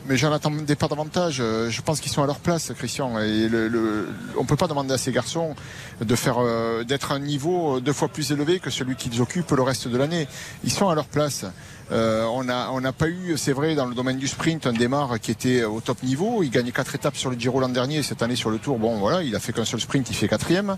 mais 0.08 0.18
j'en 0.18 0.32
attendais 0.32 0.76
pas 0.76 0.88
davantage. 0.88 1.38
Euh, 1.40 1.70
je 1.70 1.82
pense 1.82 2.00
qu'ils 2.00 2.12
sont 2.12 2.24
à 2.24 2.26
leur 2.26 2.40
place, 2.40 2.72
Christian. 2.78 3.20
Et 3.20 3.48
le, 3.48 3.68
le, 3.68 4.08
on 4.38 4.46
peut 4.46 4.56
pas 4.56 4.68
demander 4.68 4.94
à 4.94 4.98
ces 4.98 5.12
garçons 5.12 5.56
de 6.02 6.16
faire 6.16 6.38
euh, 6.40 6.84
d'être 6.84 7.12
à 7.12 7.16
un 7.16 7.20
niveau 7.20 7.80
deux 7.80 7.94
fois 7.94 8.08
plus 8.08 8.32
élevé 8.32 8.60
que 8.60 8.70
celui 8.70 8.96
qu'ils 8.96 9.22
occupent 9.22 9.52
le 9.52 9.64
reste 9.64 9.88
de 9.88 9.98
l'année. 9.98 10.28
Ils 10.64 10.72
sont 10.72 10.90
à 10.90 10.96
leur 10.96 11.06
place. 11.06 11.46
Euh, 11.92 12.26
on 12.26 12.44
n'a 12.82 12.92
pas 12.92 13.08
eu, 13.08 13.38
c'est 13.38 13.54
vrai, 13.54 13.76
dans 13.76 13.86
le 13.86 13.96
domaine 13.96 14.18
du 14.18 14.28
sprint, 14.28 14.68
un 14.68 14.74
démarre 14.74 15.20
qui 15.20 15.32
était 15.32 15.64
au 15.64 15.82
top 15.82 16.02
niveau. 16.04 16.44
Il 16.44 16.50
gagnait 16.50 16.72
quatre 16.72 16.96
étapes 16.96 17.16
sur 17.16 17.30
le 17.30 17.38
Giro 17.38 17.60
l'an 17.60 17.70
dernier. 17.70 18.04
Cette 18.04 18.22
année 18.22 18.36
sur 18.36 18.50
le 18.50 18.58
Tour, 18.58 18.80
bon 18.80 18.98
voilà, 18.98 19.24
il 19.24 19.36
a 19.36 19.40
fait 19.40 19.54
qu'un 19.54 19.66
seul 19.66 19.80
sprint, 19.80 20.10
il 20.10 20.16
fait 20.16 20.28
quatrième. 20.28 20.78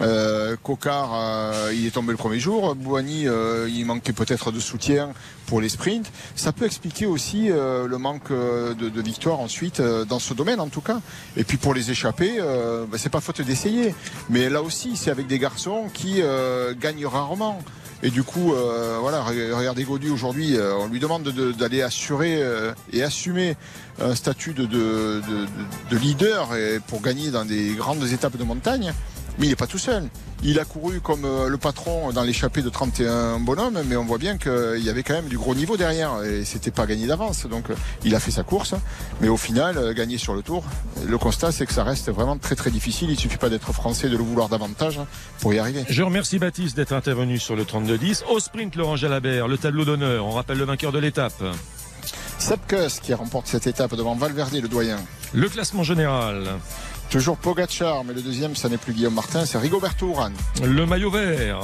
Euh, 0.00 0.56
euh, 0.86 1.72
il 1.74 1.86
est 1.86 1.90
tombé 1.90 2.12
le 2.12 2.16
premier 2.16 2.38
jour. 2.38 2.74
Bouhani, 2.74 3.26
euh, 3.26 3.68
il 3.70 3.84
manquait 3.84 4.12
peut-être 4.12 4.52
de 4.52 4.60
soutien 4.60 5.10
pour 5.46 5.60
les 5.60 5.68
sprints. 5.68 6.10
Ça 6.34 6.52
peut 6.52 6.66
expliquer 6.66 7.06
aussi 7.06 7.48
le 7.48 7.96
manque 7.96 8.30
de, 8.30 8.74
de, 8.74 9.02
victoire 9.02 9.40
ensuite 9.40 9.80
dans 9.80 10.18
ce 10.18 10.34
domaine 10.34 10.60
en 10.60 10.68
tout 10.68 10.80
cas. 10.80 11.00
Et 11.36 11.44
puis 11.44 11.56
pour 11.56 11.74
les 11.74 11.90
échapper, 11.90 12.38
bah, 12.38 12.98
c'est 12.98 13.08
pas 13.08 13.20
faute 13.20 13.40
d'essayer. 13.40 13.94
Mais 14.28 14.50
là 14.50 14.62
aussi, 14.62 14.96
c'est 14.96 15.10
avec 15.10 15.26
des 15.26 15.38
garçons 15.38 15.88
qui 15.92 16.22
gagnent 16.80 17.06
rarement. 17.06 17.60
Et 18.02 18.10
du 18.10 18.22
coup, 18.22 18.54
euh, 18.54 18.98
voilà, 19.00 19.22
regardez 19.22 19.82
Gaudu 19.82 20.10
aujourd'hui, 20.10 20.56
euh, 20.56 20.76
on 20.76 20.86
lui 20.86 21.00
demande 21.00 21.28
d'aller 21.58 21.82
assurer 21.82 22.40
euh, 22.40 22.72
et 22.92 23.02
assumer 23.02 23.56
un 24.00 24.14
statut 24.14 24.52
de, 24.54 24.66
de, 24.66 25.20
de 25.90 25.96
leader 25.96 26.50
pour 26.86 27.02
gagner 27.02 27.30
dans 27.30 27.44
des 27.44 27.74
grandes 27.74 28.04
étapes 28.04 28.36
de 28.36 28.44
montagne. 28.44 28.92
Mais 29.38 29.46
il 29.46 29.50
n'est 29.50 29.56
pas 29.56 29.66
tout 29.66 29.78
seul. 29.78 30.08
Il 30.42 30.58
a 30.58 30.64
couru 30.64 31.00
comme 31.00 31.24
euh, 31.24 31.48
le 31.48 31.58
patron 31.58 32.12
dans 32.12 32.22
l'échappée 32.22 32.62
de 32.62 32.68
31 32.68 33.38
bonhommes, 33.40 33.80
mais 33.86 33.96
on 33.96 34.04
voit 34.04 34.18
bien 34.18 34.36
qu'il 34.36 34.82
y 34.82 34.88
avait 34.88 35.02
quand 35.02 35.14
même 35.14 35.28
du 35.28 35.38
gros 35.38 35.54
niveau 35.54 35.76
derrière 35.76 36.22
et 36.24 36.44
c'était 36.44 36.70
pas 36.70 36.86
gagné 36.86 37.06
d'avance. 37.06 37.46
Donc 37.46 37.70
euh, 37.70 37.74
il 38.04 38.14
a 38.14 38.20
fait 38.20 38.30
sa 38.30 38.42
course, 38.42 38.74
mais 39.20 39.28
au 39.28 39.36
final, 39.36 39.78
euh, 39.78 39.94
gagner 39.94 40.18
sur 40.18 40.34
le 40.34 40.42
tour, 40.42 40.64
le 41.06 41.18
constat 41.18 41.52
c'est 41.52 41.66
que 41.66 41.72
ça 41.72 41.84
reste 41.84 42.10
vraiment 42.10 42.36
très 42.36 42.56
très 42.56 42.70
difficile. 42.70 43.10
Il 43.10 43.18
suffit 43.18 43.36
pas 43.36 43.48
d'être 43.48 43.72
français, 43.72 44.08
de 44.08 44.16
le 44.16 44.22
vouloir 44.22 44.48
davantage 44.48 45.00
pour 45.40 45.54
y 45.54 45.58
arriver. 45.58 45.84
Je 45.88 46.02
remercie 46.02 46.38
Baptiste 46.38 46.76
d'être 46.76 46.92
intervenu 46.92 47.38
sur 47.38 47.56
le 47.56 47.64
32-10. 47.64 48.24
Au 48.30 48.40
sprint, 48.40 48.76
Laurent 48.76 48.96
Jalabert, 48.96 49.48
le 49.48 49.58
tableau 49.58 49.84
d'honneur. 49.84 50.26
On 50.26 50.30
rappelle 50.30 50.58
le 50.58 50.64
vainqueur 50.64 50.92
de 50.92 50.98
l'étape. 50.98 51.42
Sepp 52.38 52.74
qui 53.02 53.14
remporte 53.14 53.46
cette 53.46 53.66
étape 53.66 53.94
devant 53.94 54.14
Valverde, 54.14 54.54
le 54.54 54.68
doyen. 54.68 54.98
Le 55.32 55.48
classement 55.48 55.82
général. 55.82 56.44
Toujours 57.10 57.38
Pogacar, 57.38 58.04
mais 58.04 58.12
le 58.12 58.20
deuxième, 58.20 58.54
ça 58.54 58.68
n'est 58.68 58.76
plus 58.76 58.92
Guillaume 58.92 59.14
Martin, 59.14 59.46
c'est 59.46 59.56
Rigoberto 59.56 60.08
Urán. 60.08 60.32
Le 60.62 60.84
maillot 60.84 61.10
vert. 61.10 61.60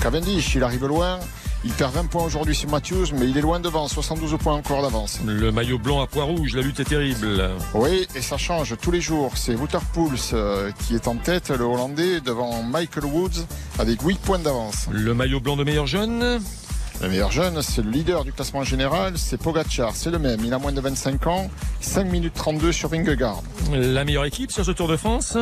Cavendish, 0.00 0.54
il 0.54 0.62
arrive 0.62 0.86
loin. 0.86 1.18
Il 1.64 1.72
perd 1.72 1.92
20 1.92 2.06
points 2.06 2.24
aujourd'hui 2.24 2.54
sur 2.54 2.70
Matthews, 2.70 3.06
mais 3.18 3.28
il 3.28 3.36
est 3.36 3.42
loin 3.42 3.60
devant, 3.60 3.86
72 3.86 4.38
points 4.38 4.54
encore 4.54 4.80
d'avance. 4.82 5.18
Le 5.26 5.52
maillot 5.52 5.78
blanc 5.78 6.00
à 6.00 6.06
poids 6.06 6.24
rouge, 6.24 6.54
la 6.54 6.62
lutte 6.62 6.80
est 6.80 6.84
terrible. 6.84 7.50
Oui, 7.74 8.06
et 8.14 8.22
ça 8.22 8.38
change 8.38 8.74
tous 8.80 8.90
les 8.90 9.00
jours. 9.00 9.32
C'est 9.34 9.54
Wouterpools 9.54 10.16
euh, 10.32 10.70
qui 10.86 10.94
est 10.94 11.06
en 11.06 11.16
tête, 11.16 11.50
le 11.50 11.64
Hollandais, 11.64 12.20
devant 12.20 12.62
Michael 12.62 13.04
Woods, 13.04 13.44
avec 13.78 14.00
8 14.00 14.20
points 14.20 14.38
d'avance. 14.38 14.86
Le 14.90 15.12
maillot 15.12 15.40
blanc 15.40 15.56
de 15.56 15.64
meilleur 15.64 15.86
jeune 15.86 16.40
le 17.02 17.08
meilleur 17.08 17.30
jeune, 17.30 17.62
c'est 17.62 17.82
le 17.82 17.90
leader 17.90 18.24
du 18.24 18.32
classement 18.32 18.62
général, 18.62 19.14
c'est 19.16 19.38
Pogacar, 19.38 19.94
c'est 19.94 20.10
le 20.10 20.18
même, 20.18 20.44
il 20.44 20.52
a 20.52 20.58
moins 20.58 20.72
de 20.72 20.80
25 20.80 21.26
ans, 21.26 21.50
5 21.80 22.04
minutes 22.04 22.34
32 22.34 22.72
sur 22.72 22.88
Vingegaard. 22.88 23.42
La 23.72 24.04
meilleure 24.04 24.26
équipe 24.26 24.52
sur 24.52 24.64
ce 24.64 24.70
Tour 24.70 24.88
de 24.88 24.96
France? 24.96 25.36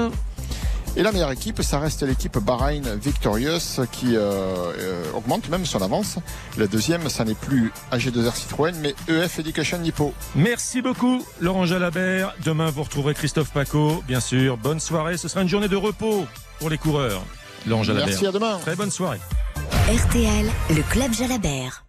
Et 0.97 1.03
la 1.03 1.13
meilleure 1.13 1.31
équipe, 1.31 1.63
ça 1.63 1.79
reste 1.79 2.03
l'équipe 2.03 2.39
Bahreïn 2.39 2.97
Victorious 2.97 3.87
qui 3.93 4.17
euh, 4.17 4.21
euh, 4.79 5.05
augmente 5.15 5.49
même 5.49 5.67
son 5.67 5.83
avance. 5.83 6.19
La 6.57 6.67
deuxième, 6.67 7.09
ça 7.09 7.25
n'est 7.25 7.35
plus 7.35 7.73
AG2R 7.93 8.35
Citroën, 8.35 8.75
mais 8.81 8.95
EF 9.09 9.39
Education 9.39 9.79
Nippo. 9.79 10.13
Merci 10.35 10.83
beaucoup, 10.83 11.25
Laurent 11.41 11.67
Jalabert. 11.67 12.35
Demain, 12.45 12.71
vous 12.71 12.83
retrouverez 12.83 13.15
Christophe 13.15 13.53
Paco. 13.53 14.03
Bien 14.09 14.21
sûr, 14.21 14.57
bonne 14.57 14.81
soirée. 14.81 15.17
Ce 15.17 15.29
sera 15.29 15.43
une 15.43 15.49
journée 15.49 15.69
de 15.69 15.77
repos 15.77 16.27
pour 16.59 16.71
les 16.71 16.79
coureurs. 16.79 17.23
Laurent 17.67 17.85
Jalabert. 17.85 18.09
Merci, 18.09 18.27
à 18.27 18.33
demain. 18.33 18.59
Très 18.63 18.75
bonne 18.75 18.91
soirée. 18.91 19.19
RTL, 19.73 20.51
le 20.71 20.83
Club 20.91 21.13
Jalabert. 21.13 21.88